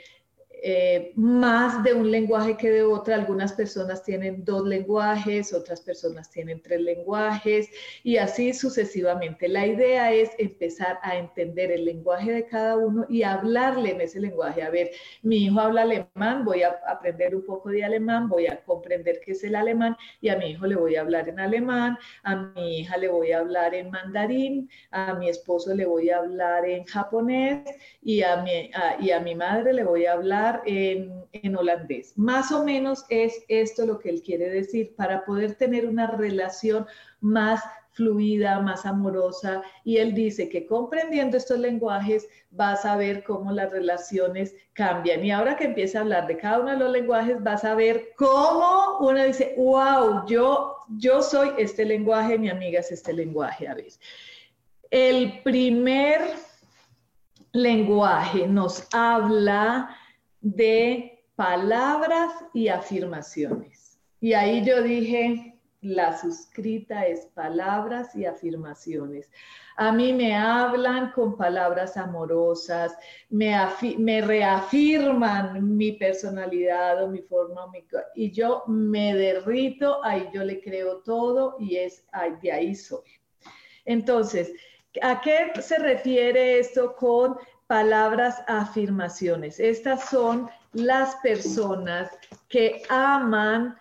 [0.62, 3.16] eh, más de un lenguaje que de otra.
[3.16, 7.70] Algunas personas tienen dos lenguajes, otras personas tienen tres lenguajes
[8.04, 9.48] y así sucesivamente.
[9.48, 14.20] La idea es empezar a entender el lenguaje de cada uno y hablarle en ese
[14.20, 14.62] lenguaje.
[14.62, 14.92] A ver,
[15.22, 19.32] mi hijo habla alemán, voy a aprender un poco de alemán, voy a comprender qué
[19.32, 22.80] es el alemán y a mi hijo le voy a hablar en alemán, a mi
[22.80, 26.84] hija le voy a hablar en mandarín, a mi esposo le voy a hablar en
[26.86, 27.64] japonés
[28.02, 32.18] y a mi, y a mi madre le voy a hablar en, holandés.
[32.18, 36.86] Más o menos es esto lo que él quiere decir para poder tener una relación
[37.22, 39.62] más fluida, más amorosa.
[39.84, 45.24] Y él dice que comprendiendo estos lenguajes vas a ver cómo las relaciones cambian.
[45.24, 48.10] Y ahora que empieza a hablar de cada uno de los lenguajes, vas a ver
[48.16, 53.68] cómo uno dice, wow, yo, yo soy este lenguaje, mi amiga es este lenguaje.
[53.68, 53.88] A ver,
[54.92, 56.22] el primer
[57.52, 59.96] lenguaje nos habla
[60.42, 64.00] de palabras y afirmaciones.
[64.22, 69.32] Y ahí yo dije, la suscrita es palabras y afirmaciones.
[69.78, 72.94] A mí me hablan con palabras amorosas,
[73.30, 73.56] me,
[73.98, 77.72] me reafirman mi personalidad o mi forma,
[78.14, 82.04] y yo me derrito, ahí yo le creo todo y es
[82.42, 83.08] de ahí soy.
[83.86, 84.52] Entonces,
[85.02, 87.38] ¿a qué se refiere esto con
[87.70, 89.60] palabras afirmaciones.
[89.60, 92.10] Estas son las personas
[92.48, 93.78] que aman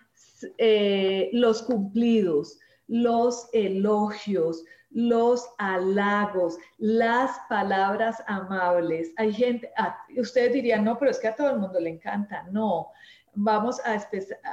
[0.59, 9.11] eh, los cumplidos, los elogios, los halagos, las palabras amables.
[9.16, 9.70] Hay gente,
[10.18, 12.42] ustedes dirían, no, pero es que a todo el mundo le encanta.
[12.51, 12.88] No,
[13.33, 14.07] vamos a,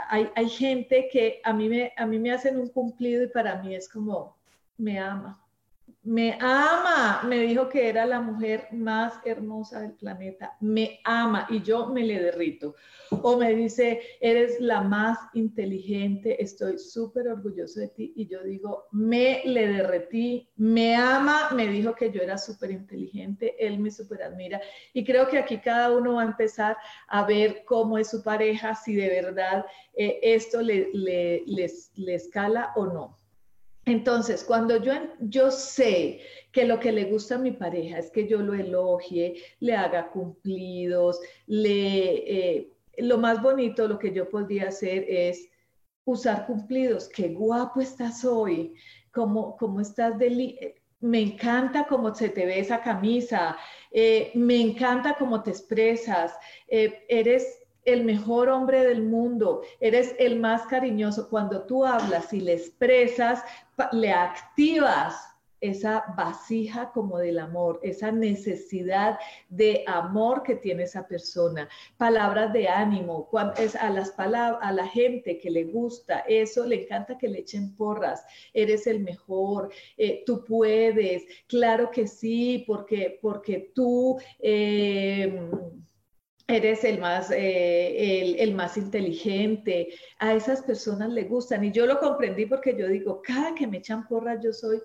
[0.08, 3.62] hay, hay gente que a mí, me, a mí me hacen un cumplido y para
[3.62, 4.38] mí es como,
[4.78, 5.45] me ama
[6.06, 11.64] me ama, me dijo que era la mujer más hermosa del planeta, me ama y
[11.64, 12.76] yo me le derrito.
[13.24, 18.86] O me dice, eres la más inteligente, estoy súper orgulloso de ti y yo digo,
[18.92, 24.24] me le derretí, me ama, me dijo que yo era súper inteligente, él me súper
[24.24, 24.62] admira
[24.94, 28.76] y creo que aquí cada uno va a empezar a ver cómo es su pareja,
[28.76, 29.66] si de verdad
[29.96, 33.25] eh, esto le, le, le escala o no.
[33.86, 36.22] Entonces, cuando yo, yo sé
[36.52, 40.10] que lo que le gusta a mi pareja es que yo lo elogie, le haga
[40.10, 45.50] cumplidos, le, eh, lo más bonito, lo que yo podría hacer es
[46.04, 47.10] usar cumplidos.
[47.10, 48.74] Qué guapo estás hoy,
[49.12, 53.58] cómo, cómo estás de me encanta cómo se te ve esa camisa,
[53.92, 56.34] eh, me encanta cómo te expresas,
[56.68, 61.30] eh, eres el mejor hombre del mundo, eres el más cariñoso.
[61.30, 63.44] Cuando tú hablas y le expresas,
[63.92, 69.18] le activas esa vasija como del amor, esa necesidad
[69.50, 74.88] de amor que tiene esa persona, palabras de ánimo, es a las palabras, a la
[74.88, 80.24] gente que le gusta eso, le encanta que le echen porras, eres el mejor, eh,
[80.26, 84.20] tú puedes, claro que sí, porque, porque tú...
[84.40, 85.50] Eh,
[86.48, 91.64] eres el más, eh, el, más inteligente, a esas personas le gustan.
[91.64, 94.82] Y yo lo comprendí porque yo digo, cada que me echan porras, yo soy,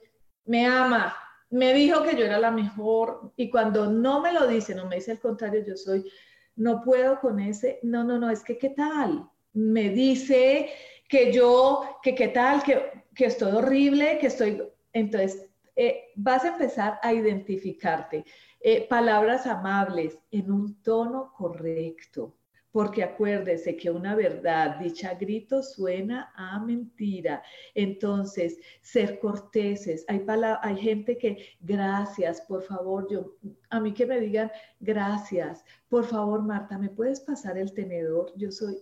[0.47, 1.15] me ama,
[1.51, 3.33] me dijo que yo era la mejor.
[3.37, 6.11] Y cuando no me lo dice, no me dice el contrario, yo soy,
[6.57, 9.29] no puedo con ese, no, no, no, es que qué tal.
[9.53, 10.71] Me dice
[11.09, 16.49] que yo, que qué tal, que, que estoy horrible, que estoy, entonces eh, vas a
[16.49, 18.25] empezar a identificarte.
[18.63, 22.37] Eh, palabras amables en un tono correcto,
[22.71, 27.43] porque acuérdese que una verdad dicha grito suena a mentira.
[27.75, 30.05] Entonces, ser corteses.
[30.09, 30.27] Hay,
[30.63, 33.35] hay gente que, gracias, por favor, yo,
[33.71, 38.31] a mí que me digan, gracias, por favor, Marta, ¿me puedes pasar el tenedor?
[38.37, 38.77] Yo soy,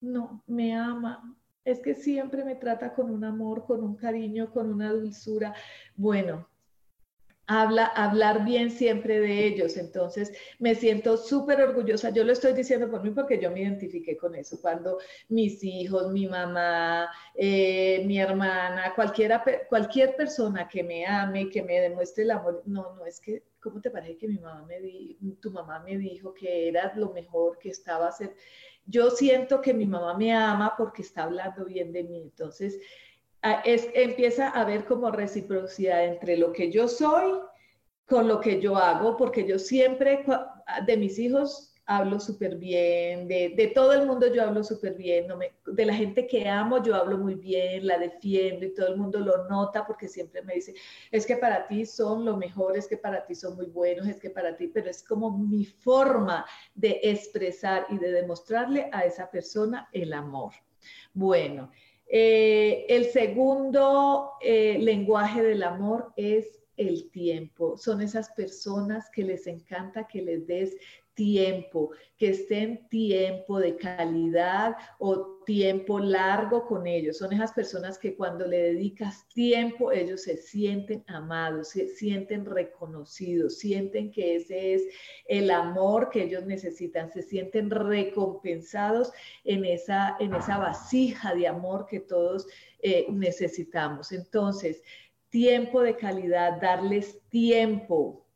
[0.00, 1.36] no, me ama.
[1.64, 5.54] Es que siempre me trata con un amor, con un cariño, con una dulzura.
[5.94, 6.48] Bueno,
[7.50, 9.76] habla, hablar bien siempre de ellos.
[9.76, 12.10] Entonces, me siento súper orgullosa.
[12.10, 14.60] Yo lo estoy diciendo por mí porque yo me identifiqué con eso.
[14.60, 21.62] Cuando mis hijos, mi mamá, eh, mi hermana, cualquiera, cualquier persona que me ame, que
[21.62, 24.78] me demuestre el amor, no, no es que, ¿cómo te parece que mi mamá me
[25.40, 28.36] tu mamá me dijo que eras lo mejor que estaba a ser?
[28.86, 32.22] Yo siento que mi mamá me ama porque está hablando bien de mí.
[32.22, 32.78] Entonces,
[33.64, 37.40] es, empieza a haber como reciprocidad entre lo que yo soy
[38.06, 40.24] con lo que yo hago, porque yo siempre
[40.84, 45.36] de mis hijos hablo súper bien, de, todo el mundo yo hablo súper bien, no
[45.36, 48.96] me, de la gente que amo yo hablo muy bien, la defiendo y todo el
[48.96, 50.74] mundo lo nota porque siempre me dice,
[51.10, 54.20] es que para ti son lo mejor, es que para ti son muy buenos, es
[54.20, 59.28] que para ti, pero es como mi forma de expresar y de demostrarle a esa
[59.28, 60.52] persona el amor.
[61.12, 61.72] Bueno,
[62.12, 67.76] eh, el segundo eh, lenguaje del amor es el tiempo.
[67.76, 70.76] Son esas personas que les encanta que les des
[71.20, 77.18] tiempo, que estén tiempo de calidad o tiempo largo con ellos.
[77.18, 83.58] Son esas personas que cuando le dedicas tiempo, ellos se sienten amados, se sienten reconocidos,
[83.58, 84.82] sienten que ese es
[85.28, 89.12] el amor que ellos necesitan, se sienten recompensados
[89.44, 92.46] en esa, en esa vasija de amor que todos
[92.78, 94.10] eh, necesitamos.
[94.12, 94.82] Entonces,
[95.28, 98.26] tiempo de calidad, darles tiempo,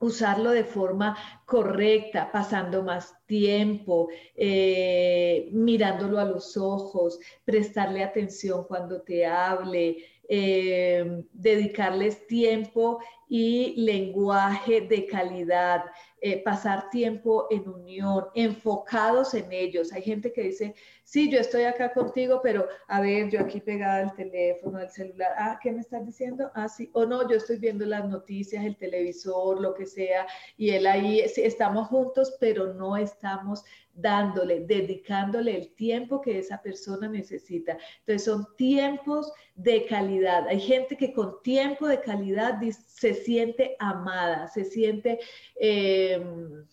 [0.00, 9.02] usarlo de forma correcta, pasando más tiempo, eh, mirándolo a los ojos, prestarle atención cuando
[9.02, 15.84] te hable, eh, dedicarles tiempo y lenguaje de calidad,
[16.20, 19.92] eh, pasar tiempo en unión, enfocados en ellos.
[19.92, 24.02] Hay gente que dice, sí, yo estoy acá contigo, pero a ver, yo aquí pegada
[24.02, 26.50] el teléfono, el celular, ah, ¿qué me estás diciendo?
[26.54, 30.70] Ah, sí, o no, yo estoy viendo las noticias, el televisor, lo que sea, y
[30.70, 33.64] él ahí, estamos juntos, pero no estamos
[34.00, 37.76] dándole, dedicándole el tiempo que esa persona necesita.
[38.00, 40.46] Entonces son tiempos de calidad.
[40.48, 45.18] Hay gente que con tiempo de calidad se siente amada, se siente...
[45.56, 46.64] Em,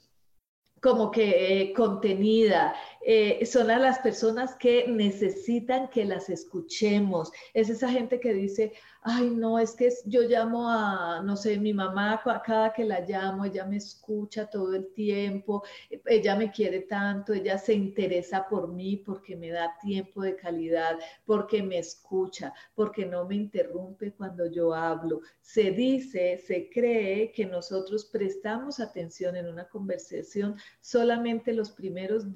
[0.81, 2.75] como que eh, contenida,
[3.07, 7.31] eh, son a las personas que necesitan que las escuchemos.
[7.53, 8.73] Es esa gente que dice,
[9.07, 13.45] ay, no, es que yo llamo a, no sé, mi mamá, cada que la llamo,
[13.45, 15.63] ella me escucha todo el tiempo,
[16.07, 20.97] ella me quiere tanto, ella se interesa por mí porque me da tiempo de calidad,
[21.23, 25.21] porque me escucha, porque no me interrumpe cuando yo hablo.
[25.39, 32.33] Se dice, se cree que nosotros prestamos atención en una conversación solamente los primeros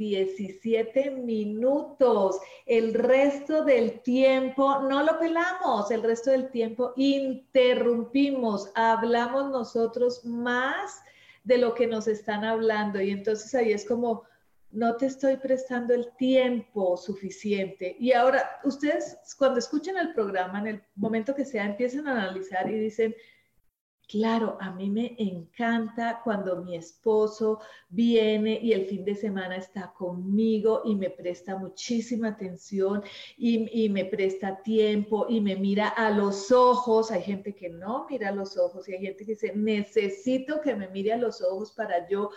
[0.62, 9.50] 17 minutos, el resto del tiempo no lo pelamos, el resto del tiempo interrumpimos, hablamos
[9.52, 11.02] nosotros más
[11.44, 14.24] de lo que nos están hablando y entonces ahí es como,
[14.72, 17.96] no te estoy prestando el tiempo suficiente.
[18.00, 22.70] Y ahora, ustedes cuando escuchen el programa, en el momento que sea, empiezan a analizar
[22.70, 23.16] y dicen,
[24.10, 29.94] Claro, a mí me encanta cuando mi esposo viene y el fin de semana está
[29.94, 33.04] conmigo y me presta muchísima atención
[33.38, 37.12] y, me presta tiempo y me mira a los ojos.
[37.12, 40.74] Hay gente que no mira a los ojos y hay gente que dice, necesito que
[40.74, 42.32] me mire a los ojos para yo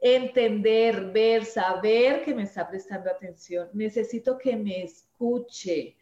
[0.00, 3.68] entender, ver, saber que me está prestando atención.
[3.74, 5.97] Necesito que me escuche.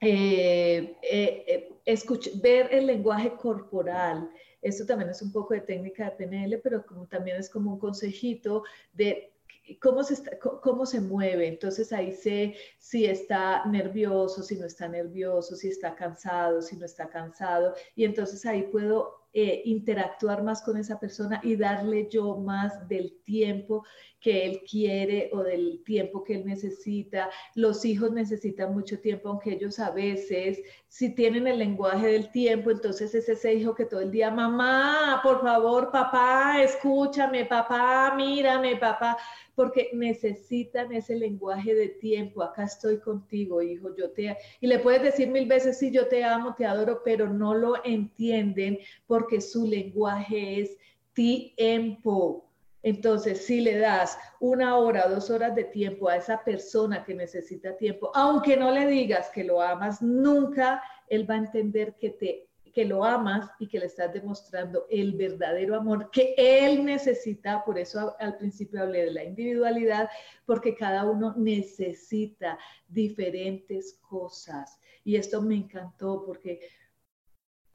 [0.00, 2.04] Eh, eh, eh
[2.42, 4.30] ver el lenguaje corporal.
[4.60, 7.78] Esto también es un poco de técnica de PNL, pero como, también es como un
[7.78, 9.32] consejito de
[9.80, 11.46] cómo se, cómo se mueve.
[11.46, 16.84] Entonces ahí sé si está nervioso, si no está nervioso, si está cansado, si no
[16.84, 17.74] está cansado.
[17.94, 23.84] Y entonces ahí puedo interactuar más con esa persona y darle yo más del tiempo
[24.20, 27.30] que él quiere o del tiempo que él necesita.
[27.54, 32.70] Los hijos necesitan mucho tiempo, aunque ellos a veces, si tienen el lenguaje del tiempo,
[32.70, 38.76] entonces es ese hijo que todo el día, mamá, por favor, papá, escúchame, papá, mírame,
[38.76, 39.16] papá
[39.56, 42.42] porque necesitan ese lenguaje de tiempo.
[42.42, 44.36] Acá estoy contigo, hijo, yo te...
[44.60, 47.82] Y le puedes decir mil veces, sí, yo te amo, te adoro, pero no lo
[47.84, 50.76] entienden porque su lenguaje es
[51.14, 52.45] tiempo.
[52.86, 57.76] Entonces, si le das una hora, dos horas de tiempo a esa persona que necesita
[57.76, 62.48] tiempo, aunque no le digas que lo amas, nunca él va a entender que te
[62.72, 67.64] que lo amas y que le estás demostrando el verdadero amor que él necesita.
[67.64, 70.08] Por eso al principio hablé de la individualidad,
[70.44, 72.56] porque cada uno necesita
[72.86, 74.78] diferentes cosas.
[75.04, 76.60] Y esto me encantó porque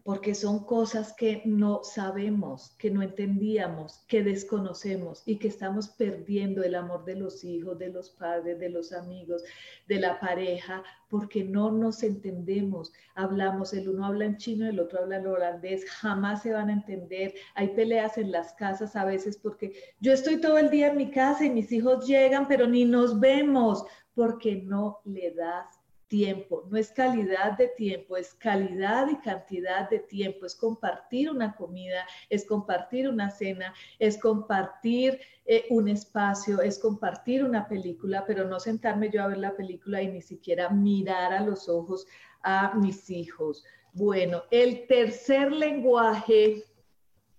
[0.03, 6.63] porque son cosas que no sabemos, que no entendíamos, que desconocemos y que estamos perdiendo
[6.63, 9.43] el amor de los hijos, de los padres, de los amigos,
[9.87, 12.91] de la pareja, porque no nos entendemos.
[13.15, 16.73] Hablamos, el uno habla en chino, el otro habla en holandés, jamás se van a
[16.73, 17.33] entender.
[17.55, 21.11] Hay peleas en las casas a veces porque yo estoy todo el día en mi
[21.11, 23.85] casa y mis hijos llegan, pero ni nos vemos
[24.15, 25.80] porque no le das
[26.11, 31.55] tiempo, no es calidad de tiempo, es calidad y cantidad de tiempo, es compartir una
[31.55, 38.43] comida, es compartir una cena, es compartir eh, un espacio, es compartir una película, pero
[38.43, 42.05] no sentarme yo a ver la película y ni siquiera mirar a los ojos
[42.43, 43.63] a mis hijos.
[43.93, 46.65] Bueno, el tercer lenguaje,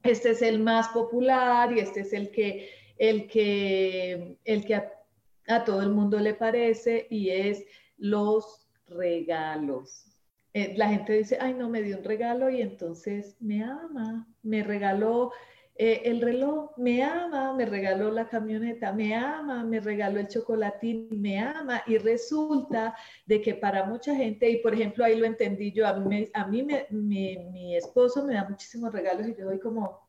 [0.02, 4.90] este es el más popular y este es el que, el que, el que a,
[5.46, 7.66] a todo el mundo le parece y es
[7.98, 10.06] los regalos.
[10.54, 14.62] Eh, la gente dice, ay, no, me dio un regalo y entonces me ama, me
[14.62, 15.32] regaló
[15.76, 21.08] eh, el reloj, me ama, me regaló la camioneta, me ama, me regaló el chocolatín,
[21.10, 21.82] me ama.
[21.86, 25.94] Y resulta de que para mucha gente, y por ejemplo ahí lo entendí yo, a
[25.94, 30.06] mí, a mí me, mi esposo me da muchísimos regalos y yo doy como,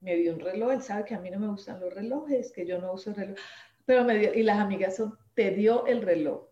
[0.00, 2.64] me dio un reloj, él sabe que a mí no me gustan los relojes, que
[2.66, 3.36] yo no uso reloj,
[3.84, 6.49] pero me dio, y las amigas son, te dio el reloj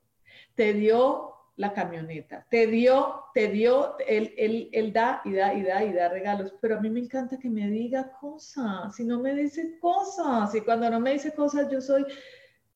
[0.58, 4.34] te dio la camioneta, te dio, te dio, él,
[4.72, 7.48] él, da y da y da y da regalos, pero a mí me encanta que
[7.48, 11.80] me diga cosas, si no me dice cosas, y cuando no me dice cosas yo
[11.80, 12.04] soy,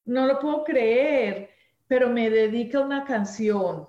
[0.05, 1.51] no lo puedo creer,
[1.89, 3.89] pero me dedica una canción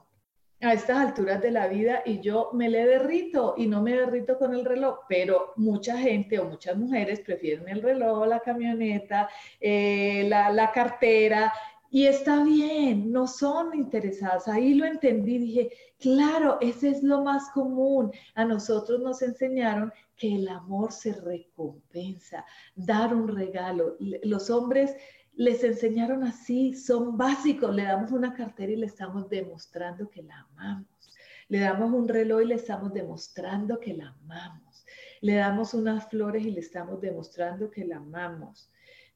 [0.60, 4.40] a estas alturas de la vida y yo me le derrito y no me derrito
[4.40, 9.30] con el reloj, pero mucha gente o muchas mujeres prefieren el reloj, la camioneta,
[9.60, 11.54] eh, la, la cartera,
[11.94, 14.48] y está bien, no son interesadas.
[14.48, 18.12] Ahí lo entendí, dije, claro, ese es lo más común.
[18.34, 23.96] A nosotros nos enseñaron que el amor se recompensa, dar un regalo.
[24.24, 24.96] Los hombres
[25.34, 27.76] les enseñaron así, son básicos.
[27.76, 31.14] Le damos una cartera y le estamos demostrando que la amamos.
[31.48, 34.84] Le damos un reloj y le estamos demostrando que la amamos.
[35.22, 38.72] Le damos unas flores y le estamos demostrando que la amamos.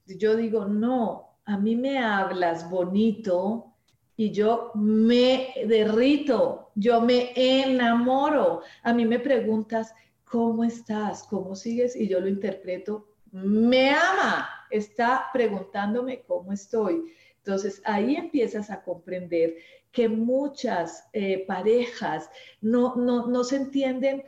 [0.06, 3.74] Yo digo, no, a mí me hablas bonito
[4.18, 8.62] y yo me derrito, yo me enamoro.
[8.84, 9.94] A mí me preguntas,
[10.26, 11.24] ¿cómo estás?
[11.24, 11.96] ¿Cómo sigues?
[11.96, 17.14] Y yo lo interpreto, me ama, está preguntándome cómo estoy.
[17.38, 19.56] Entonces ahí empiezas a comprender
[19.94, 22.30] que muchas eh, parejas
[22.60, 24.26] no, no, no se entienden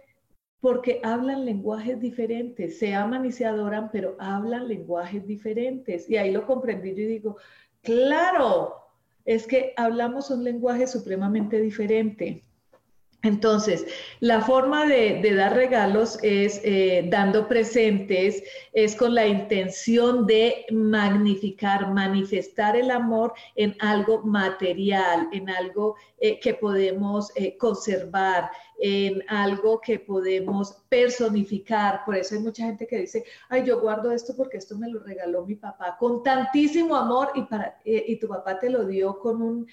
[0.62, 6.10] porque hablan lenguajes diferentes, se aman y se adoran, pero hablan lenguajes diferentes.
[6.10, 7.38] Y ahí lo comprendí yo y digo,
[7.82, 8.76] claro,
[9.26, 12.44] es que hablamos un lenguaje supremamente diferente.
[13.22, 13.86] Entonces,
[14.22, 18.42] la forma de, dar regalos es eh, dando presentes,
[18.72, 26.40] es con la intención de magnificar, manifestar el amor en algo material, en algo eh,
[26.40, 32.06] que podemos eh, conservar, en algo que podemos personificar.
[32.06, 35.00] Por eso hay mucha gente que dice, ay, yo guardo esto porque esto me lo
[35.04, 39.42] regaló mi papá con tantísimo amor y, para, y tu papá te lo dio con
[39.42, 39.68] un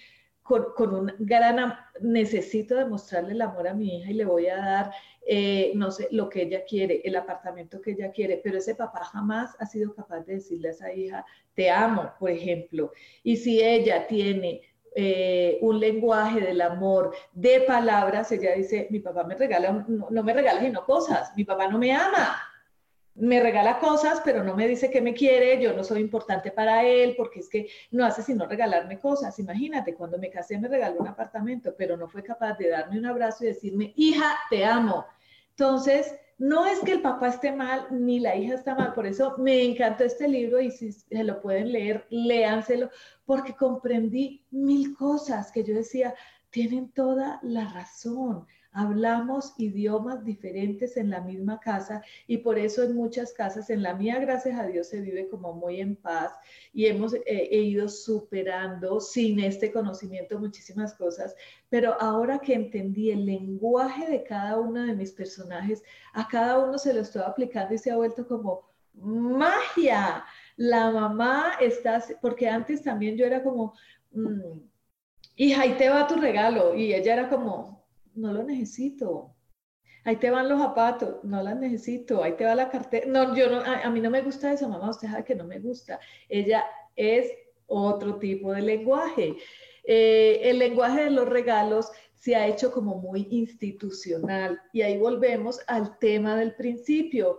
[0.47, 4.93] con, un gran, necesito demostrarle el amor a mi hija y le voy a dar,
[5.27, 9.05] eh, no sé, lo que ella quiere, el apartamento que ella quiere, pero ese papá
[9.05, 11.25] jamás ha sido capaz de decirle a esa hija,
[11.55, 12.93] te amo, por ejemplo.
[13.23, 14.63] Y si ella tiene
[14.95, 20.23] eh, un lenguaje del amor de palabras, ella dice, mi papá me regala, no, no
[20.23, 22.41] me regala sino cosas, mi papá no me ama,
[23.17, 26.85] me regala cosas, pero no me dice que me quiere, yo no soy importante para
[26.85, 29.39] él, porque es que no hace sino regalarme cosas.
[29.39, 33.07] Imagínate, cuando me casé me regaló un apartamento, pero no fue capaz de darme un
[33.07, 35.07] abrazo y decirme, hija, te amo.
[35.51, 39.37] Entonces, no es que el papá esté mal ni la hija está mal, por eso
[39.39, 42.91] me encantó este libro y si se lo pueden leer, léanselo,
[43.25, 46.15] porque comprendí mil cosas que yo decía,
[46.51, 48.47] tienen toda la razón
[48.77, 53.95] hablamos idiomas diferentes en la misma casa y por eso en muchas casas, en la
[53.95, 56.35] mía, gracias a Dios, se vive como muy en paz
[56.75, 61.35] y hemos eh, ido superando sin este conocimiento muchísimas cosas,
[61.71, 66.77] pero ahora que entendí el lenguaje de cada uno de mis personajes, a cada uno
[66.77, 70.23] se lo estoy aplicando y se ha vuelto como magia.
[70.57, 73.73] La mamá está, porque antes también yo era como,
[74.13, 74.61] mm,
[75.37, 77.76] hija, ahí te va tu regalo y ella era como,
[78.17, 79.35] no lo necesito.
[80.05, 82.23] Ahí te van los zapatos, no las necesito.
[82.23, 83.07] Ahí te va la cartera.
[83.07, 85.59] No, yo no, a, mí no me gusta eso, mamá, usted sabe que no me
[85.59, 85.99] gusta.
[86.29, 86.65] Ella
[86.95, 87.33] es
[87.67, 89.37] otro tipo de lenguaje.
[89.85, 95.61] Eh, el lenguaje de los regalos se ha hecho como muy institucional y ahí volvemos
[95.69, 97.39] al tema del principio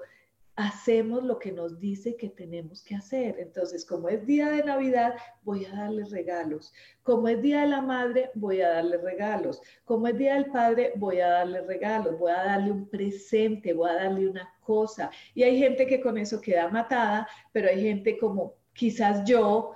[0.57, 3.39] hacemos lo que nos dice que tenemos que hacer.
[3.39, 6.73] Entonces, como es día de Navidad, voy a darle regalos.
[7.03, 9.61] Como es día de la madre, voy a darle regalos.
[9.85, 12.17] Como es día del padre, voy a darle regalos.
[12.17, 15.11] Voy a darle un presente, voy a darle una cosa.
[15.35, 19.75] Y hay gente que con eso queda matada, pero hay gente como quizás yo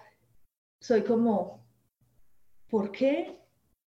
[0.79, 1.63] soy como,
[2.69, 3.39] ¿por qué?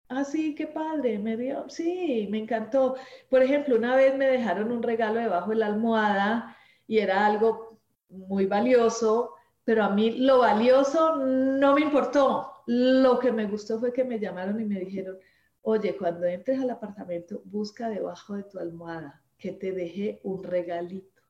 [0.10, 2.98] Ah, qué padre, me dio, sí, me encantó.
[3.32, 6.56] Por ejemplo, una vez me dejaron un regalo debajo de la almohada
[6.88, 7.80] y era algo
[8.10, 12.52] muy valioso, pero a mí lo valioso no me importó.
[12.66, 15.18] Lo que me gustó fue que me llamaron y me dijeron,
[15.62, 21.22] oye, cuando entres al apartamento, busca debajo de tu almohada que te dejé un regalito.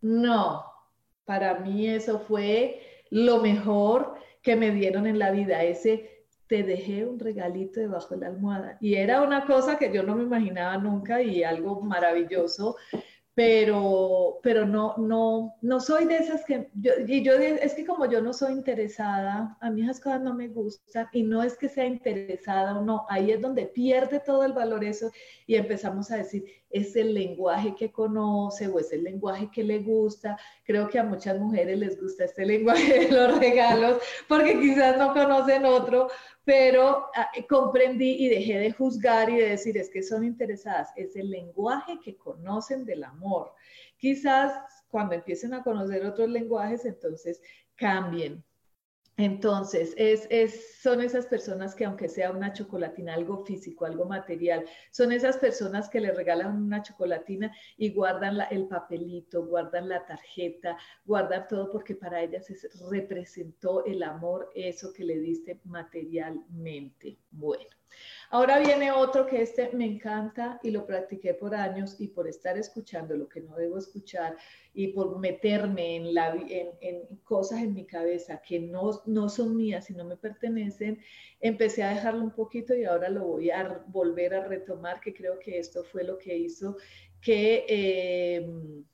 [0.00, 0.64] No,
[1.24, 7.04] para mí eso fue lo mejor que me dieron en la vida, ese te dejé
[7.04, 8.78] un regalito debajo de la almohada.
[8.80, 12.76] Y era una cosa que yo no me imaginaba nunca y algo maravilloso
[13.40, 18.04] pero, pero no, no, no soy de esas que, yo, y yo es que como
[18.04, 21.70] yo no soy interesada, a mí esas cosas no me gustan y no es que
[21.70, 25.10] sea interesada o no, ahí es donde pierde todo el valor eso
[25.46, 29.80] y empezamos a decir, es el lenguaje que conoce o es el lenguaje que le
[29.80, 30.38] gusta.
[30.64, 33.98] Creo que a muchas mujeres les gusta este lenguaje de los regalos
[34.28, 36.08] porque quizás no conocen otro,
[36.44, 40.90] pero ah, eh, comprendí y dejé de juzgar y de decir, es que son interesadas,
[40.96, 43.52] es el lenguaje que conocen del amor.
[43.98, 44.52] Quizás
[44.88, 47.42] cuando empiecen a conocer otros lenguajes, entonces
[47.76, 48.44] cambien,
[49.20, 55.12] entonces, es, son esas personas que aunque sea una chocolatina, algo físico, algo material, son
[55.12, 61.48] esas personas que le regalan una chocolatina y guardan el papelito, guardan la tarjeta, guardan
[61.48, 62.46] todo porque para ellas
[62.90, 67.18] representó el amor, eso que le diste materialmente.
[67.30, 67.79] Bueno.
[68.30, 72.56] Ahora viene otro que este me encanta y lo practiqué por años y por estar
[72.56, 74.36] escuchando lo que no debo escuchar
[74.72, 80.04] y por meterme en, cosas en mi cabeza que no, no son mías y no
[80.04, 81.00] me pertenecen,
[81.40, 85.38] empecé a dejarlo un poquito y ahora lo voy a volver a retomar, que creo
[85.38, 86.76] que esto fue lo que hizo
[87.20, 87.64] que...
[87.68, 88.84] Em,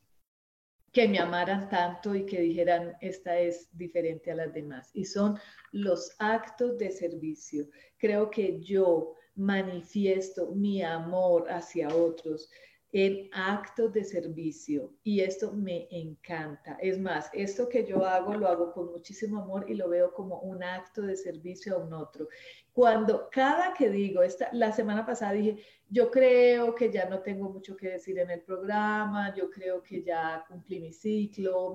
[0.96, 4.88] que me amaran tanto y que dijeran, esta es diferente a las demás.
[4.94, 5.38] Y son
[5.72, 7.68] los actos de servicio.
[7.98, 12.48] Creo que yo manifiesto mi amor hacia otros
[12.92, 16.78] en actos de servicio y esto me encanta.
[16.80, 20.40] Es más, esto que yo hago lo hago con muchísimo amor y lo veo como
[20.40, 22.28] un acto de servicio a un otro.
[22.72, 27.48] Cuando cada que digo, esta, la semana pasada dije, yo creo que ya no tengo
[27.48, 31.74] mucho que decir en el programa, yo creo que ya cumplí mi ciclo,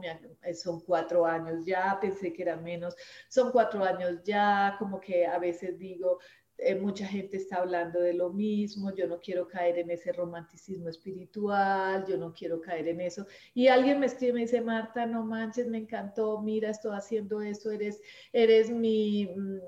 [0.53, 2.95] son cuatro años ya, pensé que eran menos,
[3.29, 6.19] son cuatro años ya, como que a veces digo,
[6.63, 10.89] eh, mucha gente está hablando de lo mismo, yo no quiero caer en ese romanticismo
[10.89, 13.25] espiritual, yo no quiero caer en eso.
[13.55, 17.41] Y alguien me escribe y me dice, Marta, no manches, me encantó, mira, estoy haciendo
[17.41, 17.99] esto, eres,
[18.31, 19.25] eres mi...
[19.25, 19.59] Mm,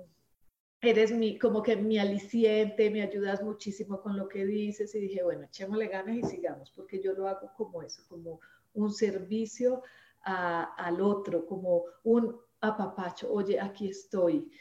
[0.81, 5.23] eres mi, como que mi aliciente, me ayudas muchísimo con lo que dices y dije,
[5.23, 8.41] bueno, echémosle ganas y sigamos, porque yo lo hago como eso, como
[8.73, 9.81] un servicio
[10.25, 14.51] al otro, como un apapacho, oye, aquí estoy.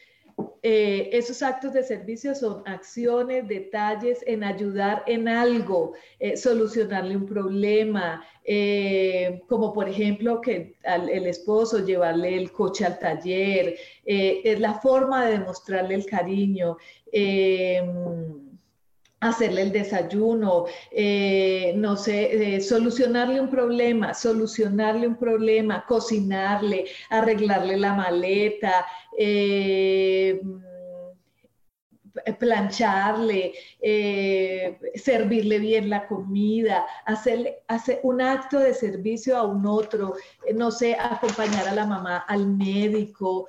[0.63, 7.27] Eh, esos actos de servicio son acciones, detalles en ayudar en algo, eh, solucionarle un
[7.27, 14.75] problema, eh, como por ejemplo que el esposo llevarle el coche al taller, es la
[14.75, 16.77] forma de demostrarle el cariño
[19.23, 20.67] hacerle el desayuno,
[21.77, 28.87] no sé, solucionarle un problema, solucionarle un problema, cocinarle, arreglarle la maleta,
[29.19, 30.41] eh,
[32.39, 40.15] plancharle, eh, servirle bien la comida, hacerle, hacer un acto de servicio a un otro,
[40.47, 43.47] eh, no sé, acompañar a la mamá al médico,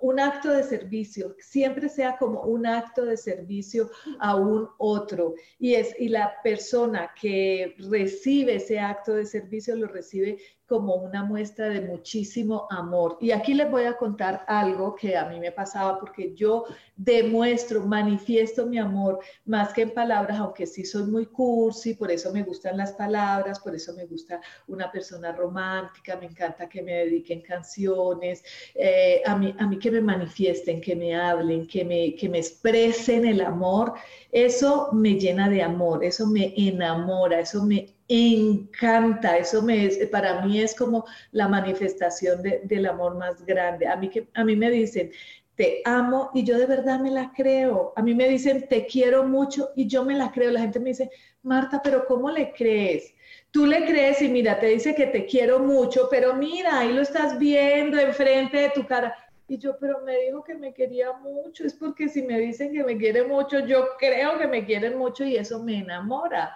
[0.00, 5.34] un acto de servicio, siempre sea como un acto de servicio a un otro.
[5.58, 11.22] Y, es, y la persona que recibe ese acto de servicio lo recibe como una
[11.24, 13.18] muestra de muchísimo amor.
[13.20, 16.64] Y aquí les voy a contar algo que a mí me pasaba porque yo
[16.96, 22.32] demuestro, manifiesto mi amor más que en palabras, aunque sí soy muy cursi, por eso
[22.32, 26.92] me gustan las palabras, por eso me gusta una persona romántica, me encanta que me
[26.92, 28.42] dediquen canciones,
[28.74, 32.38] eh, a, mí, a mí que me manifiesten, que me hablen, que me, que me
[32.38, 33.94] expresen el amor,
[34.32, 40.60] eso me llena de amor, eso me enamora, eso me encanta, eso me para mí
[40.60, 43.86] es como la manifestación del amor más grande.
[43.86, 45.10] A mí, que, a mí me dicen,
[45.54, 47.92] te amo y yo de verdad me la creo.
[47.96, 50.50] A mí me dicen, te quiero mucho y yo me la creo.
[50.50, 51.10] La gente me dice,
[51.42, 53.14] Marta, pero ¿cómo le crees?
[53.50, 57.02] Tú le crees y mira, te dice que te quiero mucho, pero mira, ahí lo
[57.02, 59.14] estás viendo enfrente de tu cara.
[59.46, 61.64] Y yo, pero me dijo que me quería mucho.
[61.64, 65.24] Es porque si me dicen que me quiere mucho, yo creo que me quieren mucho
[65.24, 66.54] y eso me enamora.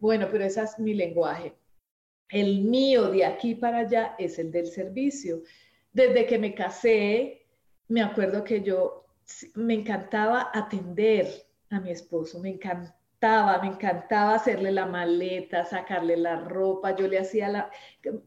[0.00, 1.54] Bueno, pero ese es mi lenguaje.
[2.28, 5.42] El mío de aquí para allá es el del servicio.
[5.92, 7.46] Desde que me casé,
[7.88, 9.06] me acuerdo que yo
[9.54, 11.28] me encantaba atender
[11.70, 17.18] a mi esposo, me encantaba, me encantaba hacerle la maleta, sacarle la ropa, yo le
[17.18, 17.70] hacía la,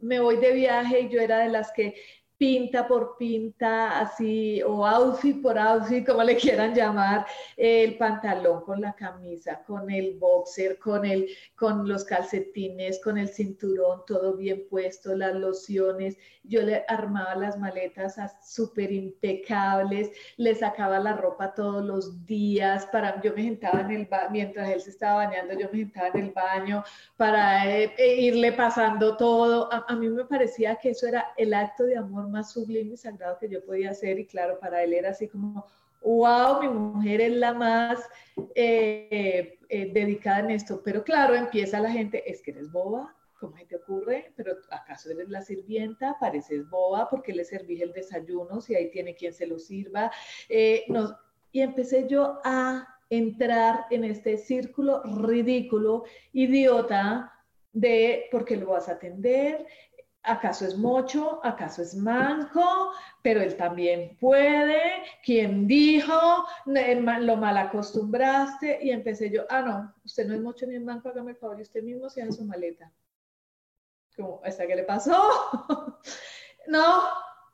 [0.01, 1.95] me voy de viaje y yo era de las que
[2.37, 7.25] pinta por pinta, así, o outfit por outfit, como le quieran llamar,
[7.55, 13.29] el pantalón con la camisa, con el boxer, con, el, con los calcetines, con el
[13.29, 16.17] cinturón, todo bien puesto, las lociones.
[16.43, 23.19] Yo le armaba las maletas súper impecables, le sacaba la ropa todos los días, para,
[23.21, 26.31] yo me sentaba en el mientras él se estaba bañando, yo me sentaba en el
[26.31, 26.83] baño
[27.17, 29.69] para eh, e irle pasando todo.
[29.71, 33.37] a mí me parecía que eso era el acto de amor más sublime y sagrado
[33.39, 35.65] que yo podía hacer y claro, para él era así como,
[36.01, 37.99] wow, mi mujer es la más
[38.55, 43.55] eh, eh, dedicada en esto, pero claro, empieza la gente, es que eres boba, ¿cómo
[43.57, 44.31] se te ocurre?
[44.35, 46.17] Pero ¿acaso eres la sirvienta?
[46.19, 50.11] Pareces boba porque le serví el desayuno, si ahí tiene quien se lo sirva.
[50.49, 50.85] Eh,
[51.51, 56.03] y empecé yo a entrar en este círculo ridículo,
[56.33, 57.33] idiota,
[57.73, 59.65] de por qué lo vas a atender,
[60.27, 61.39] ¿Acaso es mocho?
[61.41, 62.91] ¿Acaso es manco?
[63.21, 64.81] Pero él también puede.
[65.23, 66.45] ¿Quién dijo?
[66.65, 68.79] Lo mal acostumbraste.
[68.81, 71.59] Y empecé yo, ah, no, usted no es mocho ni es manco, hágame el favor
[71.59, 72.91] y usted mismo se hace su maleta.
[74.17, 75.15] Como, ¿esta qué le pasó?
[76.67, 77.03] no,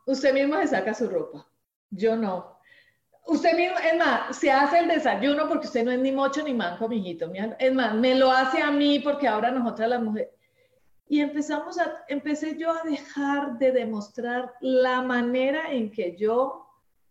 [0.08, 1.46] usted mismo se saca su ropa.
[1.92, 2.58] Yo no.
[3.28, 6.56] Usted mismo, es más, se hace el desayuno porque usted no es ni mocho ni
[6.56, 7.32] manco, mijito.
[7.60, 10.30] Es más, me lo hace a mí porque ahora nosotras las mujeres
[11.14, 16.66] y empezamos a, empecé yo a dejar de demostrar la manera en que yo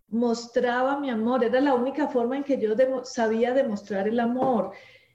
[0.08, 1.44] mostraba mi amor.
[1.44, 2.74] Era la única forma en que yo
[3.04, 4.72] sabía demostrar el amor.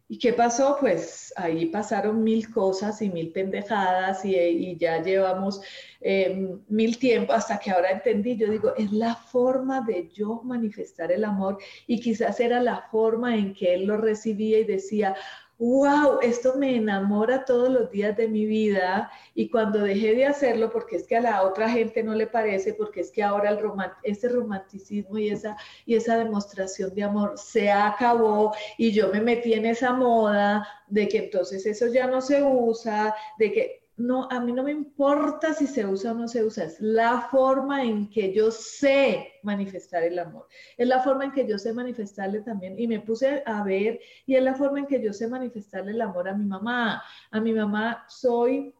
[0.07, 0.77] ¿Y qué pasó?
[0.79, 5.59] Pues ahí pasaron mil cosas y mil pendejadas y, ya llevamos
[5.99, 8.37] eh, mil tiempo hasta que ahora entendí.
[8.37, 11.57] Yo digo, es la forma de yo manifestar el amor
[11.87, 15.13] y quizás era la forma en que él lo recibía y decía,
[15.59, 20.71] wow, esto me enamora todos los días de mi vida y cuando dejé de hacerlo,
[20.71, 23.57] porque es que a la otra gente no le parece, porque es que ahora
[24.03, 29.53] ese romanticismo y esa, y esa demostración de amor se acabó y yo me metí
[29.53, 34.39] en esa moda de que entonces eso ya no se usa, de que no, a
[34.39, 38.09] mí no me importa si se usa o no se usa, es la forma en
[38.09, 42.79] que yo sé manifestar el amor, es la forma en que yo sé manifestarle también,
[42.79, 46.01] y me puse a ver, y es la forma en que yo sé manifestarle el
[46.01, 48.73] amor a mi mamá, a mi mamá soy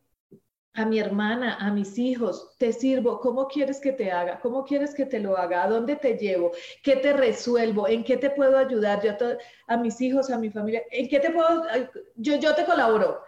[0.73, 4.39] a mi hermana, a mis hijos, te sirvo, ¿cómo quieres que te haga?
[4.39, 5.63] ¿Cómo quieres que te lo haga?
[5.63, 6.51] ¿A dónde te llevo?
[6.83, 7.87] ¿Qué te resuelvo?
[7.87, 9.01] ¿En qué te puedo ayudar?
[9.01, 9.13] Yo
[9.67, 11.63] a, mis hijos, a mi familia, ¿en qué te puedo?
[12.17, 13.19] Yo, yo te colaboro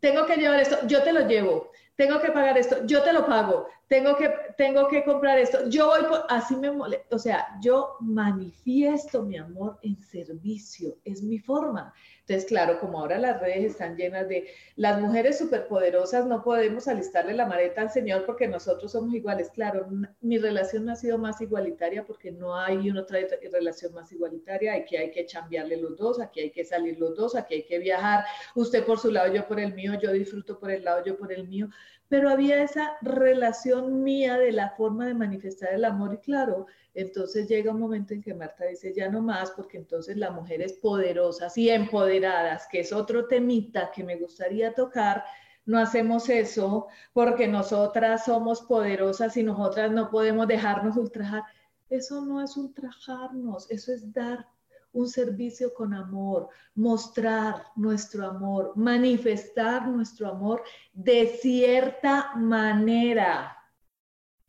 [0.00, 3.26] tengo que llevar esto, yo te lo llevo, tengo que pagar esto, yo te lo
[3.26, 7.48] pago, tengo que, tengo que comprar esto, yo voy por, así me molesta, o sea,
[7.60, 11.92] yo manifiesto mi amor en servicio, es mi forma.
[12.28, 14.46] Entonces, claro, como ahora las redes están llenas de
[14.76, 19.48] las mujeres superpoderosas, no podemos alistarle la maleta al Señor porque nosotros somos iguales.
[19.48, 19.88] Claro,
[20.20, 23.20] mi relación no ha sido más igualitaria porque no hay una otra
[23.50, 24.74] relación más igualitaria.
[24.74, 27.78] Aquí hay que cambiarle los dos, aquí hay que salir los dos, aquí hay que
[27.78, 28.24] viajar.
[28.54, 31.32] Usted por su lado, yo por el mío, yo disfruto por el lado, yo por
[31.32, 31.70] el mío.
[32.08, 37.46] Pero había esa relación mía de la forma de manifestar el amor y claro, entonces
[37.46, 41.56] llega un momento en que Marta dice, ya no más, porque entonces las mujeres poderosas
[41.58, 45.22] y empoderadas, que es otro temita que me gustaría tocar,
[45.66, 51.42] no hacemos eso porque nosotras somos poderosas y nosotras no podemos dejarnos ultrajar.
[51.90, 54.46] Eso no es ultrajarnos, eso es dar
[54.92, 60.62] un servicio con amor, mostrar nuestro amor, manifestar nuestro amor
[60.92, 63.54] de cierta manera.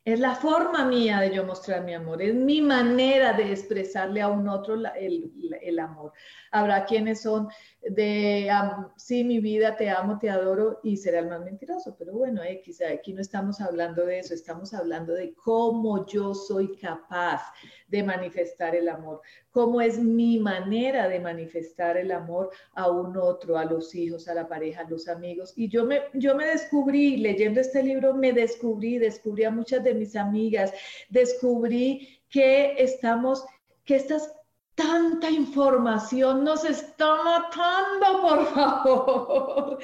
[0.02, 4.28] Es la forma mía de yo mostrar mi amor, es mi manera de expresarle a
[4.28, 6.12] un otro el, amor.
[6.50, 7.48] Habrá quienes son
[7.82, 8.50] de,
[8.96, 13.12] sí, mi vida, te amo, te adoro y será el más mentiroso, pero bueno, aquí
[13.14, 17.42] no estamos hablando de eso, estamos hablando de cómo yo soy capaz
[17.88, 23.56] de manifestar el amor, cómo es mi manera de manifestar el amor a un otro,
[23.56, 25.54] a los hijos, a la pareja, a los amigos.
[25.56, 29.94] Y yo me, yo me descubrí, leyendo este libro, me descubrí, descubrí a muchas de
[29.94, 30.72] mis amigas,
[31.08, 33.44] descubrí que estamos,
[33.84, 34.34] que estas
[34.80, 39.78] tanta información nos está matando, por favor.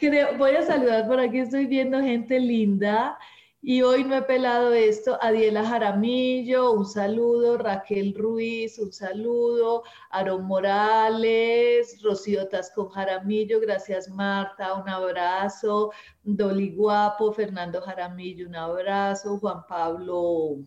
[0.38, 3.18] voy a saludar por aquí, estoy viendo gente linda.
[3.60, 5.18] Y hoy no he pelado esto.
[5.20, 7.58] Adiela Jaramillo, un saludo.
[7.58, 9.82] Raquel Ruiz, un saludo.
[10.10, 15.90] Aaron Morales, Rocío Tascón Jaramillo, gracias Marta, un abrazo.
[16.22, 19.38] Doli Guapo, Fernando Jaramillo, un abrazo.
[19.40, 20.58] Juan Pablo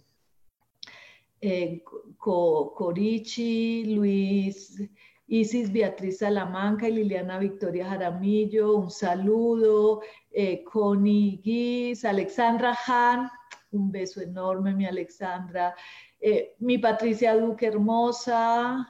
[1.41, 1.83] eh,
[2.17, 4.81] Corichi, Luis
[5.29, 13.29] Isis Beatriz Salamanca y Liliana Victoria Jaramillo, un saludo, eh, Connie Guis, Alexandra Han,
[13.71, 15.75] un beso enorme, mi Alexandra,
[16.19, 18.87] eh, mi Patricia Duque hermosa,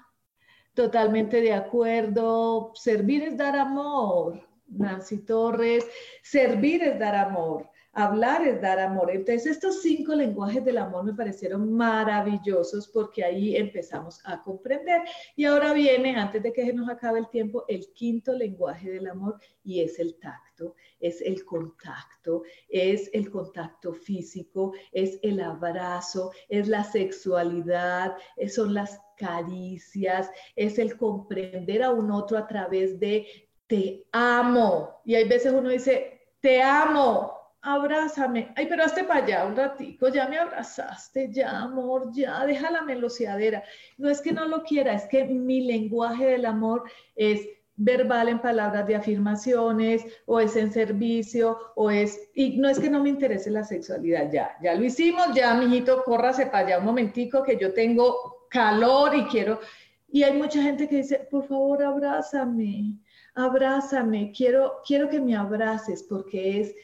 [0.74, 5.86] totalmente de acuerdo, servir es dar amor, Nancy Torres,
[6.24, 7.69] servir es dar amor.
[7.94, 9.12] Hablar es dar amor.
[9.12, 15.02] Entonces, estos cinco lenguajes del amor me parecieron maravillosos porque ahí empezamos a comprender.
[15.36, 19.08] Y ahora viene, antes de que se nos acabe el tiempo, el quinto lenguaje del
[19.08, 26.32] amor y es el tacto, es el contacto, es el contacto físico, es el abrazo,
[26.48, 28.16] es la sexualidad,
[28.50, 33.28] son las caricias, es el comprender a un otro a través de
[33.68, 35.02] te amo.
[35.06, 38.54] Y hay veces uno dice, te amo, abrázame.
[38.56, 42.82] Ay, pero hazte para allá un ratico, ya me abrazaste, ya, amor, ya, deja la
[42.82, 43.64] meloseadera.
[43.98, 46.84] No es que no lo quiera, es que mi lenguaje del amor
[47.16, 47.48] es
[47.82, 52.90] verbal en palabras de afirmaciones, o es en servicio, o es, y no es que
[52.90, 56.86] no me interese la sexualidad, ya, ya lo hicimos, ya, mijito, córrase para allá un
[56.86, 59.62] momentico que yo tengo calor y quiero,
[60.10, 62.98] y hay mucha gente que dice, por favor, abrázame,
[63.34, 66.76] abrázame, quiero, quiero que me abraces porque es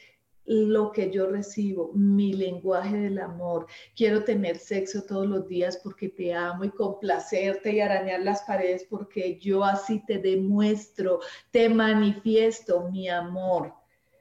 [0.46, 3.66] lo que yo recibo, mi lenguaje del amor.
[3.94, 8.86] Quiero tener sexo todos los días porque te amo y complacerte y arañar las paredes
[8.88, 11.20] porque yo así te demuestro,
[11.50, 13.74] te manifiesto mi amor.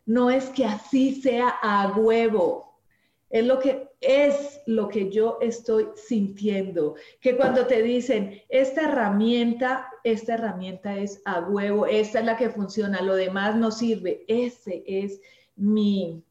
[0.05, 2.65] No es que así sea a huevo.
[3.30, 6.95] Es lo que es lo que yo estoy sintiendo.
[7.21, 12.49] Que cuando te dicen, esta herramienta, esta herramienta es a huevo, esta es la que
[12.49, 14.23] funciona, lo demás no sirve.
[14.28, 15.19] Ese es
[15.55, 16.23] mi,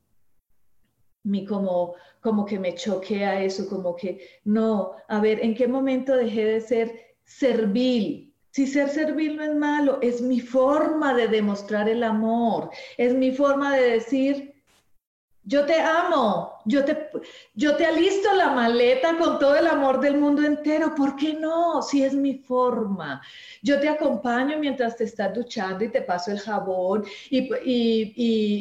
[1.22, 6.14] mi como, como que me choquea eso, como que no, a ver, ¿en qué momento
[6.16, 8.32] dejé de ser servil?
[8.50, 13.32] Si ser servil no es malo, es mi forma de demostrar el amor, es mi
[13.32, 14.53] forma de decir,
[15.46, 17.10] yo te amo, yo te,
[17.54, 20.94] yo te alisto la maleta con todo el amor del mundo entero.
[20.94, 21.82] ¿Por qué no?
[21.82, 23.20] Si es mi forma.
[23.62, 28.14] Yo te acompaño mientras te estás duchando y te paso el jabón y, y,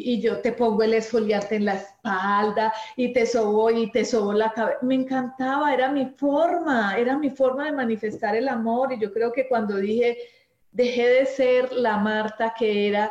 [0.05, 4.33] y, yo te pongo el esfoliante en la espalda y te sobo y te sobo
[4.33, 4.79] la cabeza.
[4.81, 8.91] Me encantaba, era mi forma, era mi forma de manifestar el amor.
[8.91, 10.17] Y yo creo que cuando dije,
[10.71, 13.09] dejé de ser la Marta que era,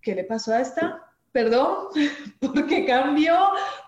[0.00, 1.05] ¿qué le pasó a esta?
[1.36, 1.88] Perdón,
[2.40, 3.36] porque cambió,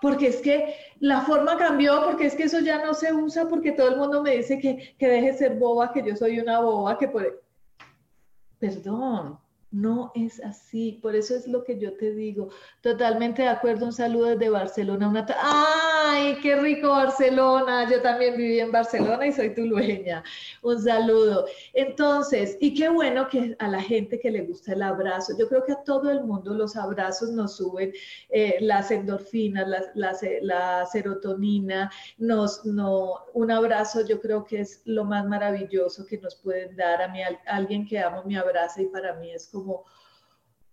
[0.02, 3.72] porque es que la forma cambió, porque es que eso ya no se usa, porque
[3.72, 6.60] todo el mundo me dice que, que deje de ser boba, que yo soy una
[6.60, 7.42] boba, que por...
[8.58, 9.38] Perdón,
[9.70, 12.48] no es así, por eso es lo que yo te digo.
[12.80, 15.08] Totalmente de acuerdo, un saludo desde Barcelona.
[15.08, 17.88] Una ¡Ay, qué rico Barcelona!
[17.90, 20.24] Yo también viví en Barcelona y soy tulueña.
[20.62, 21.46] Un saludo.
[21.74, 25.64] Entonces, y qué bueno que a la gente que le gusta el abrazo, yo creo
[25.64, 27.92] que a todo el mundo los abrazos nos suben
[28.30, 35.26] eh, las endorfinas, la, serotonina, nos, no, un abrazo yo creo que es lo más
[35.26, 39.30] maravilloso que nos pueden dar a mí, alguien que amo me abraza y para mí
[39.30, 39.84] es como como,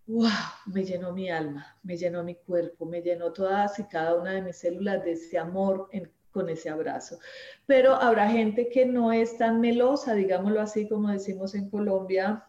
[0.08, 0.30] wow,
[0.68, 4.42] me llenó mi alma, me llenó mi cuerpo, me llenó todas y cada una de
[4.42, 5.90] mis células de ese amor
[6.32, 7.20] con ese abrazo.
[7.66, 12.46] Pero habrá gente que no es tan melosa, digámoslo así como decimos en Colombia,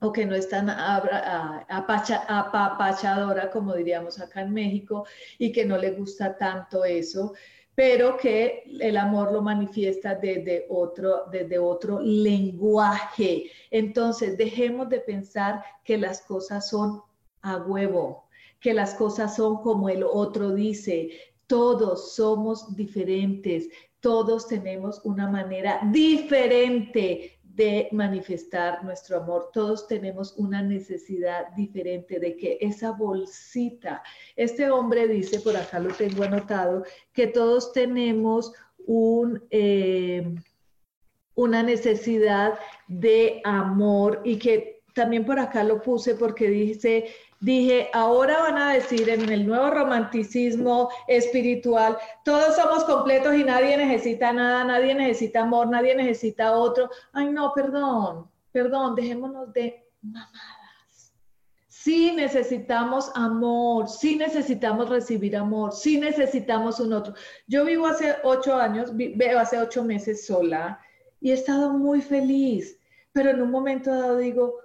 [0.00, 5.06] o que no es tan apapachadora como diríamos acá en México
[5.38, 7.34] y que no le gusta tanto eso
[7.78, 13.52] pero que el amor lo manifiesta desde otro, desde otro lenguaje.
[13.70, 17.00] Entonces, dejemos de pensar que las cosas son
[17.40, 18.24] a huevo,
[18.58, 21.10] que las cosas son como el otro dice.
[21.46, 23.68] Todos somos diferentes,
[24.00, 29.50] todos tenemos una manera diferente de manifestar nuestro amor.
[29.52, 34.00] Todos tenemos una necesidad diferente de que esa bolsita,
[34.36, 38.52] este hombre dice, por acá lo tengo anotado, que todos tenemos
[38.86, 39.44] un...
[39.50, 40.34] Eh,
[41.34, 47.06] una necesidad de amor y que también por acá lo puse porque dice
[47.40, 53.76] dije, ahora van a decir en el nuevo romanticismo espiritual, todos somos completos y nadie
[53.76, 56.90] necesita nada, nadie necesita amor, nadie necesita otro.
[57.12, 61.14] Ay, no, perdón, perdón, dejémonos de mamadas.
[61.68, 67.14] Sí necesitamos amor, sí necesitamos recibir amor, sí necesitamos un otro.
[67.46, 70.80] Yo vivo hace ocho años, veo hace ocho meses sola
[71.20, 72.78] y he estado muy feliz,
[73.12, 74.56] pero en un momento dado digo,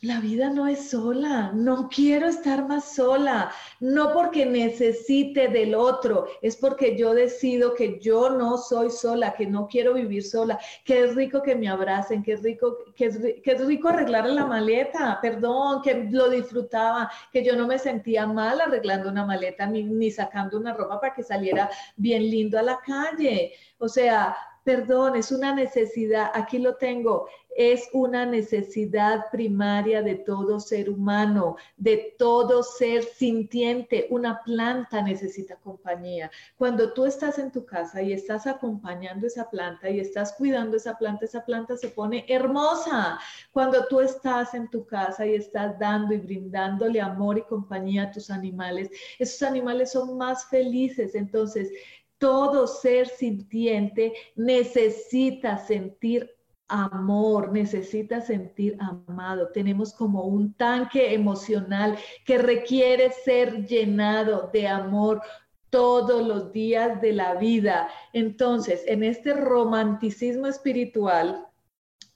[0.00, 6.26] la vida no es sola, no quiero estar más sola, no porque necesite del otro,
[6.42, 11.04] es porque yo decido que yo no soy sola, que no quiero vivir sola, que
[11.04, 16.06] es rico que me abracen, que es rico, que rico arreglar la maleta, perdón, que
[16.10, 21.00] lo disfrutaba, que yo no me sentía mal arreglando una maleta ni sacando una ropa
[21.00, 23.52] para que saliera bien lindo a la calle.
[23.78, 30.58] O sea, perdón, es una necesidad, aquí lo tengo, es una necesidad primaria de todo
[30.60, 34.06] ser humano, de todo ser sintiente.
[34.10, 36.30] Una planta necesita compañía.
[36.56, 40.98] Cuando tú estás en tu casa y estás acompañando esa planta y estás cuidando esa
[40.98, 43.18] planta, esa planta se pone hermosa.
[43.52, 48.10] Cuando tú estás en tu casa y estás dando y brindándole amor y compañía a
[48.10, 51.14] tus animales, esos animales son más felices.
[51.14, 51.70] Entonces,
[52.18, 56.34] todo ser sintiente necesita sentir
[56.74, 59.48] amor, necesita sentir amado.
[59.52, 65.22] Tenemos como un tanque emocional que requiere ser llenado de amor
[65.70, 67.88] todos los días de la vida.
[68.12, 71.46] Entonces, en este romanticismo espiritual,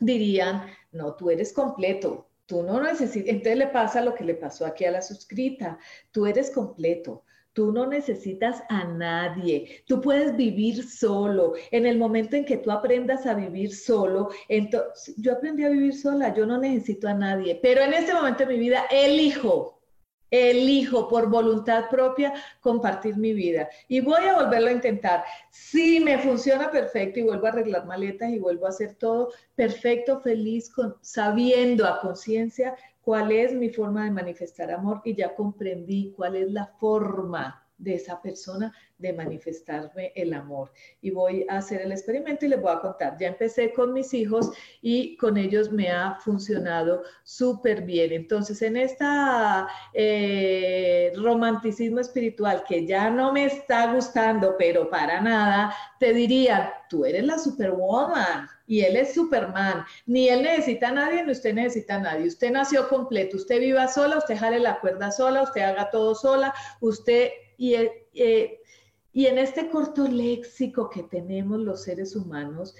[0.00, 4.66] dirían, no, tú eres completo, tú no necesitas, entonces le pasa lo que le pasó
[4.66, 5.78] aquí a la suscrita,
[6.10, 7.24] tú eres completo,
[7.58, 9.82] Tú no necesitas a nadie.
[9.84, 11.54] Tú puedes vivir solo.
[11.72, 15.92] En el momento en que tú aprendas a vivir solo, entonces yo aprendí a vivir
[15.92, 17.58] sola, yo no necesito a nadie.
[17.60, 19.82] Pero en este momento de mi vida elijo,
[20.30, 23.68] elijo por voluntad propia compartir mi vida.
[23.88, 25.24] Y voy a volverlo a intentar.
[25.50, 30.20] Si me funciona perfecto y vuelvo a arreglar maletas y vuelvo a hacer todo perfecto,
[30.20, 32.76] feliz, con, sabiendo a conciencia
[33.08, 37.94] cuál es mi forma de manifestar amor y ya comprendí cuál es la forma de
[37.94, 40.72] esa persona de manifestarme el amor.
[41.00, 43.16] Y voy a hacer el experimento y les voy a contar.
[43.18, 44.50] Ya empecé con mis hijos
[44.82, 48.12] y con ellos me ha funcionado súper bien.
[48.12, 55.72] Entonces, en esta eh, romanticismo espiritual que ya no me está gustando, pero para nada,
[56.00, 59.84] te diría, tú eres la superwoman y él es Superman.
[60.06, 62.26] Ni él necesita a nadie, ni usted necesita a nadie.
[62.26, 66.54] Usted nació completo, usted viva sola, usted jale la cuerda sola, usted haga todo sola,
[66.80, 67.30] usted...
[67.58, 68.60] Y, eh,
[69.12, 72.74] y en este corto léxico que tenemos los seres humanos,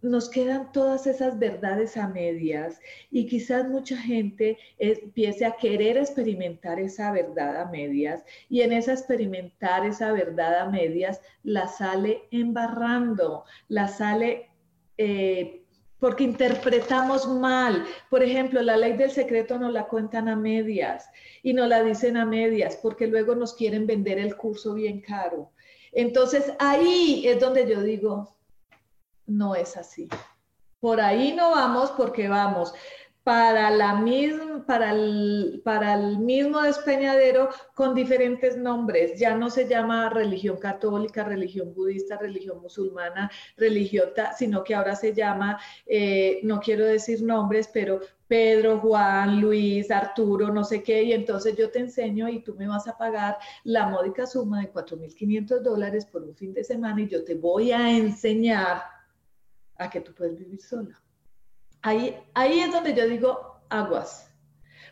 [0.00, 6.78] nos quedan todas esas verdades a medias y quizás mucha gente empiece a querer experimentar
[6.78, 13.44] esa verdad a medias y en esa experimentar esa verdad a medias la sale embarrando,
[13.68, 14.50] la sale
[14.98, 15.62] eh,
[15.98, 17.84] porque interpretamos mal.
[18.10, 21.10] Por ejemplo, la ley del secreto nos la cuentan a medias
[21.42, 25.50] y nos la dicen a medias porque luego nos quieren vender el curso bien caro.
[25.92, 28.36] Entonces ahí es donde yo digo,
[29.26, 30.08] no es así.
[30.80, 32.72] Por ahí no vamos porque vamos
[33.28, 39.20] para, la misma, para, el, para el mismo despeñadero con diferentes nombres.
[39.20, 45.12] Ya no se llama religión católica, religión budista, religión musulmana, religión, sino que ahora se
[45.12, 51.12] llama, eh, no quiero decir nombres, pero Pedro, Juan, Luis, Arturo, no sé qué, y
[51.12, 55.60] entonces yo te enseño y tú me vas a pagar la módica suma de 4.500
[55.60, 58.84] dólares por un fin de semana y yo te voy a enseñar
[59.76, 60.98] a que tú puedes vivir sola.
[61.82, 64.30] Ahí, ahí es donde yo digo aguas,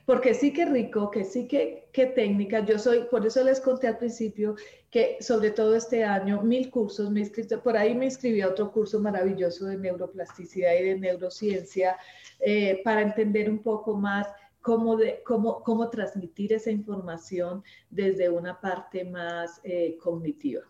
[0.04, 2.60] porque sí que rico, que sí que, que técnica.
[2.64, 4.54] Yo soy, por eso les conté al principio
[4.90, 8.70] que sobre todo este año, mil cursos, me inscrito, por ahí me inscribí a otro
[8.70, 11.96] curso maravilloso de neuroplasticidad y de neurociencia
[12.40, 14.28] eh, para entender un poco más
[14.60, 20.62] cómo, cómo, cómo transmitir esa información desde una parte más eh, cognitiva.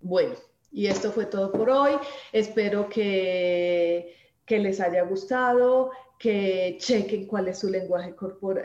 [0.00, 0.34] Bueno,
[0.72, 1.92] y esto fue todo por hoy.
[2.32, 4.14] Espero que,
[4.50, 8.14] que les haya gustado que chequen cuál es su lenguaje,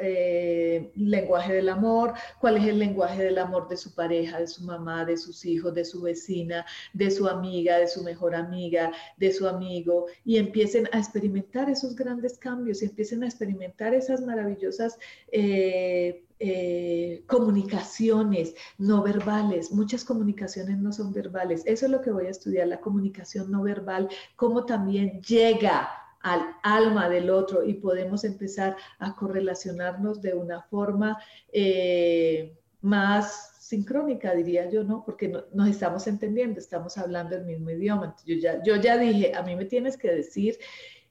[0.01, 4.65] eh, lenguaje del amor, cuál es el lenguaje del amor de su pareja, de su
[4.65, 9.31] mamá, de sus hijos, de su vecina, de su amiga, de su mejor amiga, de
[9.31, 14.99] su amigo, y empiecen a experimentar esos grandes cambios, y empiecen a experimentar esas maravillosas...
[15.31, 19.71] Eh, eh, comunicaciones no verbales.
[19.71, 21.63] Muchas comunicaciones no son verbales.
[21.65, 26.55] Eso es lo que voy a estudiar, la comunicación no verbal, cómo también llega al
[26.63, 31.19] alma del otro y podemos empezar a correlacionarnos de una forma
[31.53, 35.05] eh, más sincrónica, diría yo, ¿no?
[35.05, 38.15] Porque nos estamos entendiendo, estamos hablando el mismo idioma.
[38.25, 40.57] Yo ya, yo ya dije, a mí me tienes que decir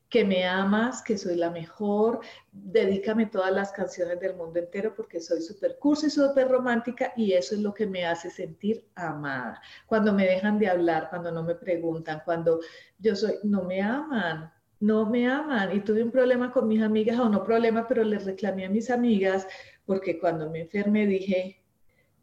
[0.08, 2.18] que me amas, que soy la mejor,
[2.50, 7.34] dedícame todas las canciones del mundo entero porque soy súper curso y súper romántica y
[7.34, 9.62] eso es lo que me hace sentir amada.
[9.86, 12.58] Cuando me dejan de hablar, cuando no me preguntan, cuando
[12.98, 15.74] yo soy, no me aman, no me aman.
[15.74, 18.90] Y tuve un problema con mis amigas, o no problema, pero les reclamé a mis
[18.90, 19.46] amigas,
[19.86, 21.62] porque cuando me enfermé dije,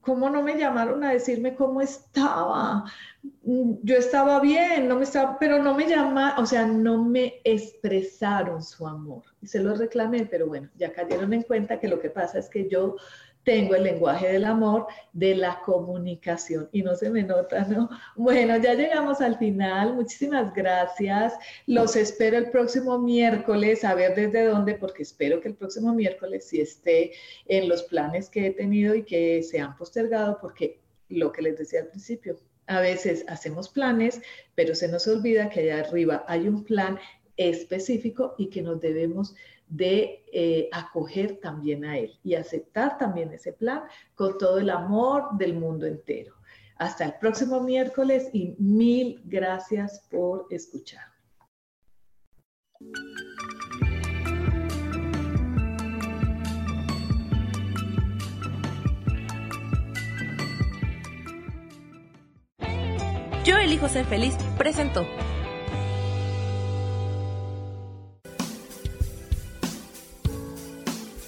[0.01, 2.85] ¿cómo no me llamaron a decirme cómo estaba?
[3.43, 7.41] Mm, yo estaba bien, no me estaba, pero no me llamaron, o sea, no me
[7.43, 9.23] expresaron su amor.
[9.41, 12.49] Y se lo reclamé, pero bueno, ya cayeron en cuenta que lo que pasa es
[12.49, 12.95] que yo
[13.43, 16.69] tengo el lenguaje del amor, de la comunicación.
[16.71, 17.89] Y no se me nota, ¿no?
[18.15, 19.95] Bueno, ya llegamos al final.
[19.95, 21.33] Muchísimas gracias.
[21.65, 26.45] Los espero el próximo miércoles, a ver desde dónde, porque espero que el próximo miércoles
[26.47, 27.13] sí esté
[27.47, 30.79] en los planes que he tenido y que se han postergado, porque
[31.09, 32.37] lo que les decía al principio,
[32.67, 34.21] a veces hacemos planes,
[34.55, 36.99] pero se nos olvida que allá arriba hay un plan
[37.37, 39.35] específico y que nos debemos
[39.71, 43.83] de eh, acoger también a Él y aceptar también ese plan
[44.15, 46.35] con todo el amor del mundo entero.
[46.75, 51.05] Hasta el próximo miércoles y mil gracias por escuchar.
[63.45, 65.05] Yo elijo ser feliz presentó.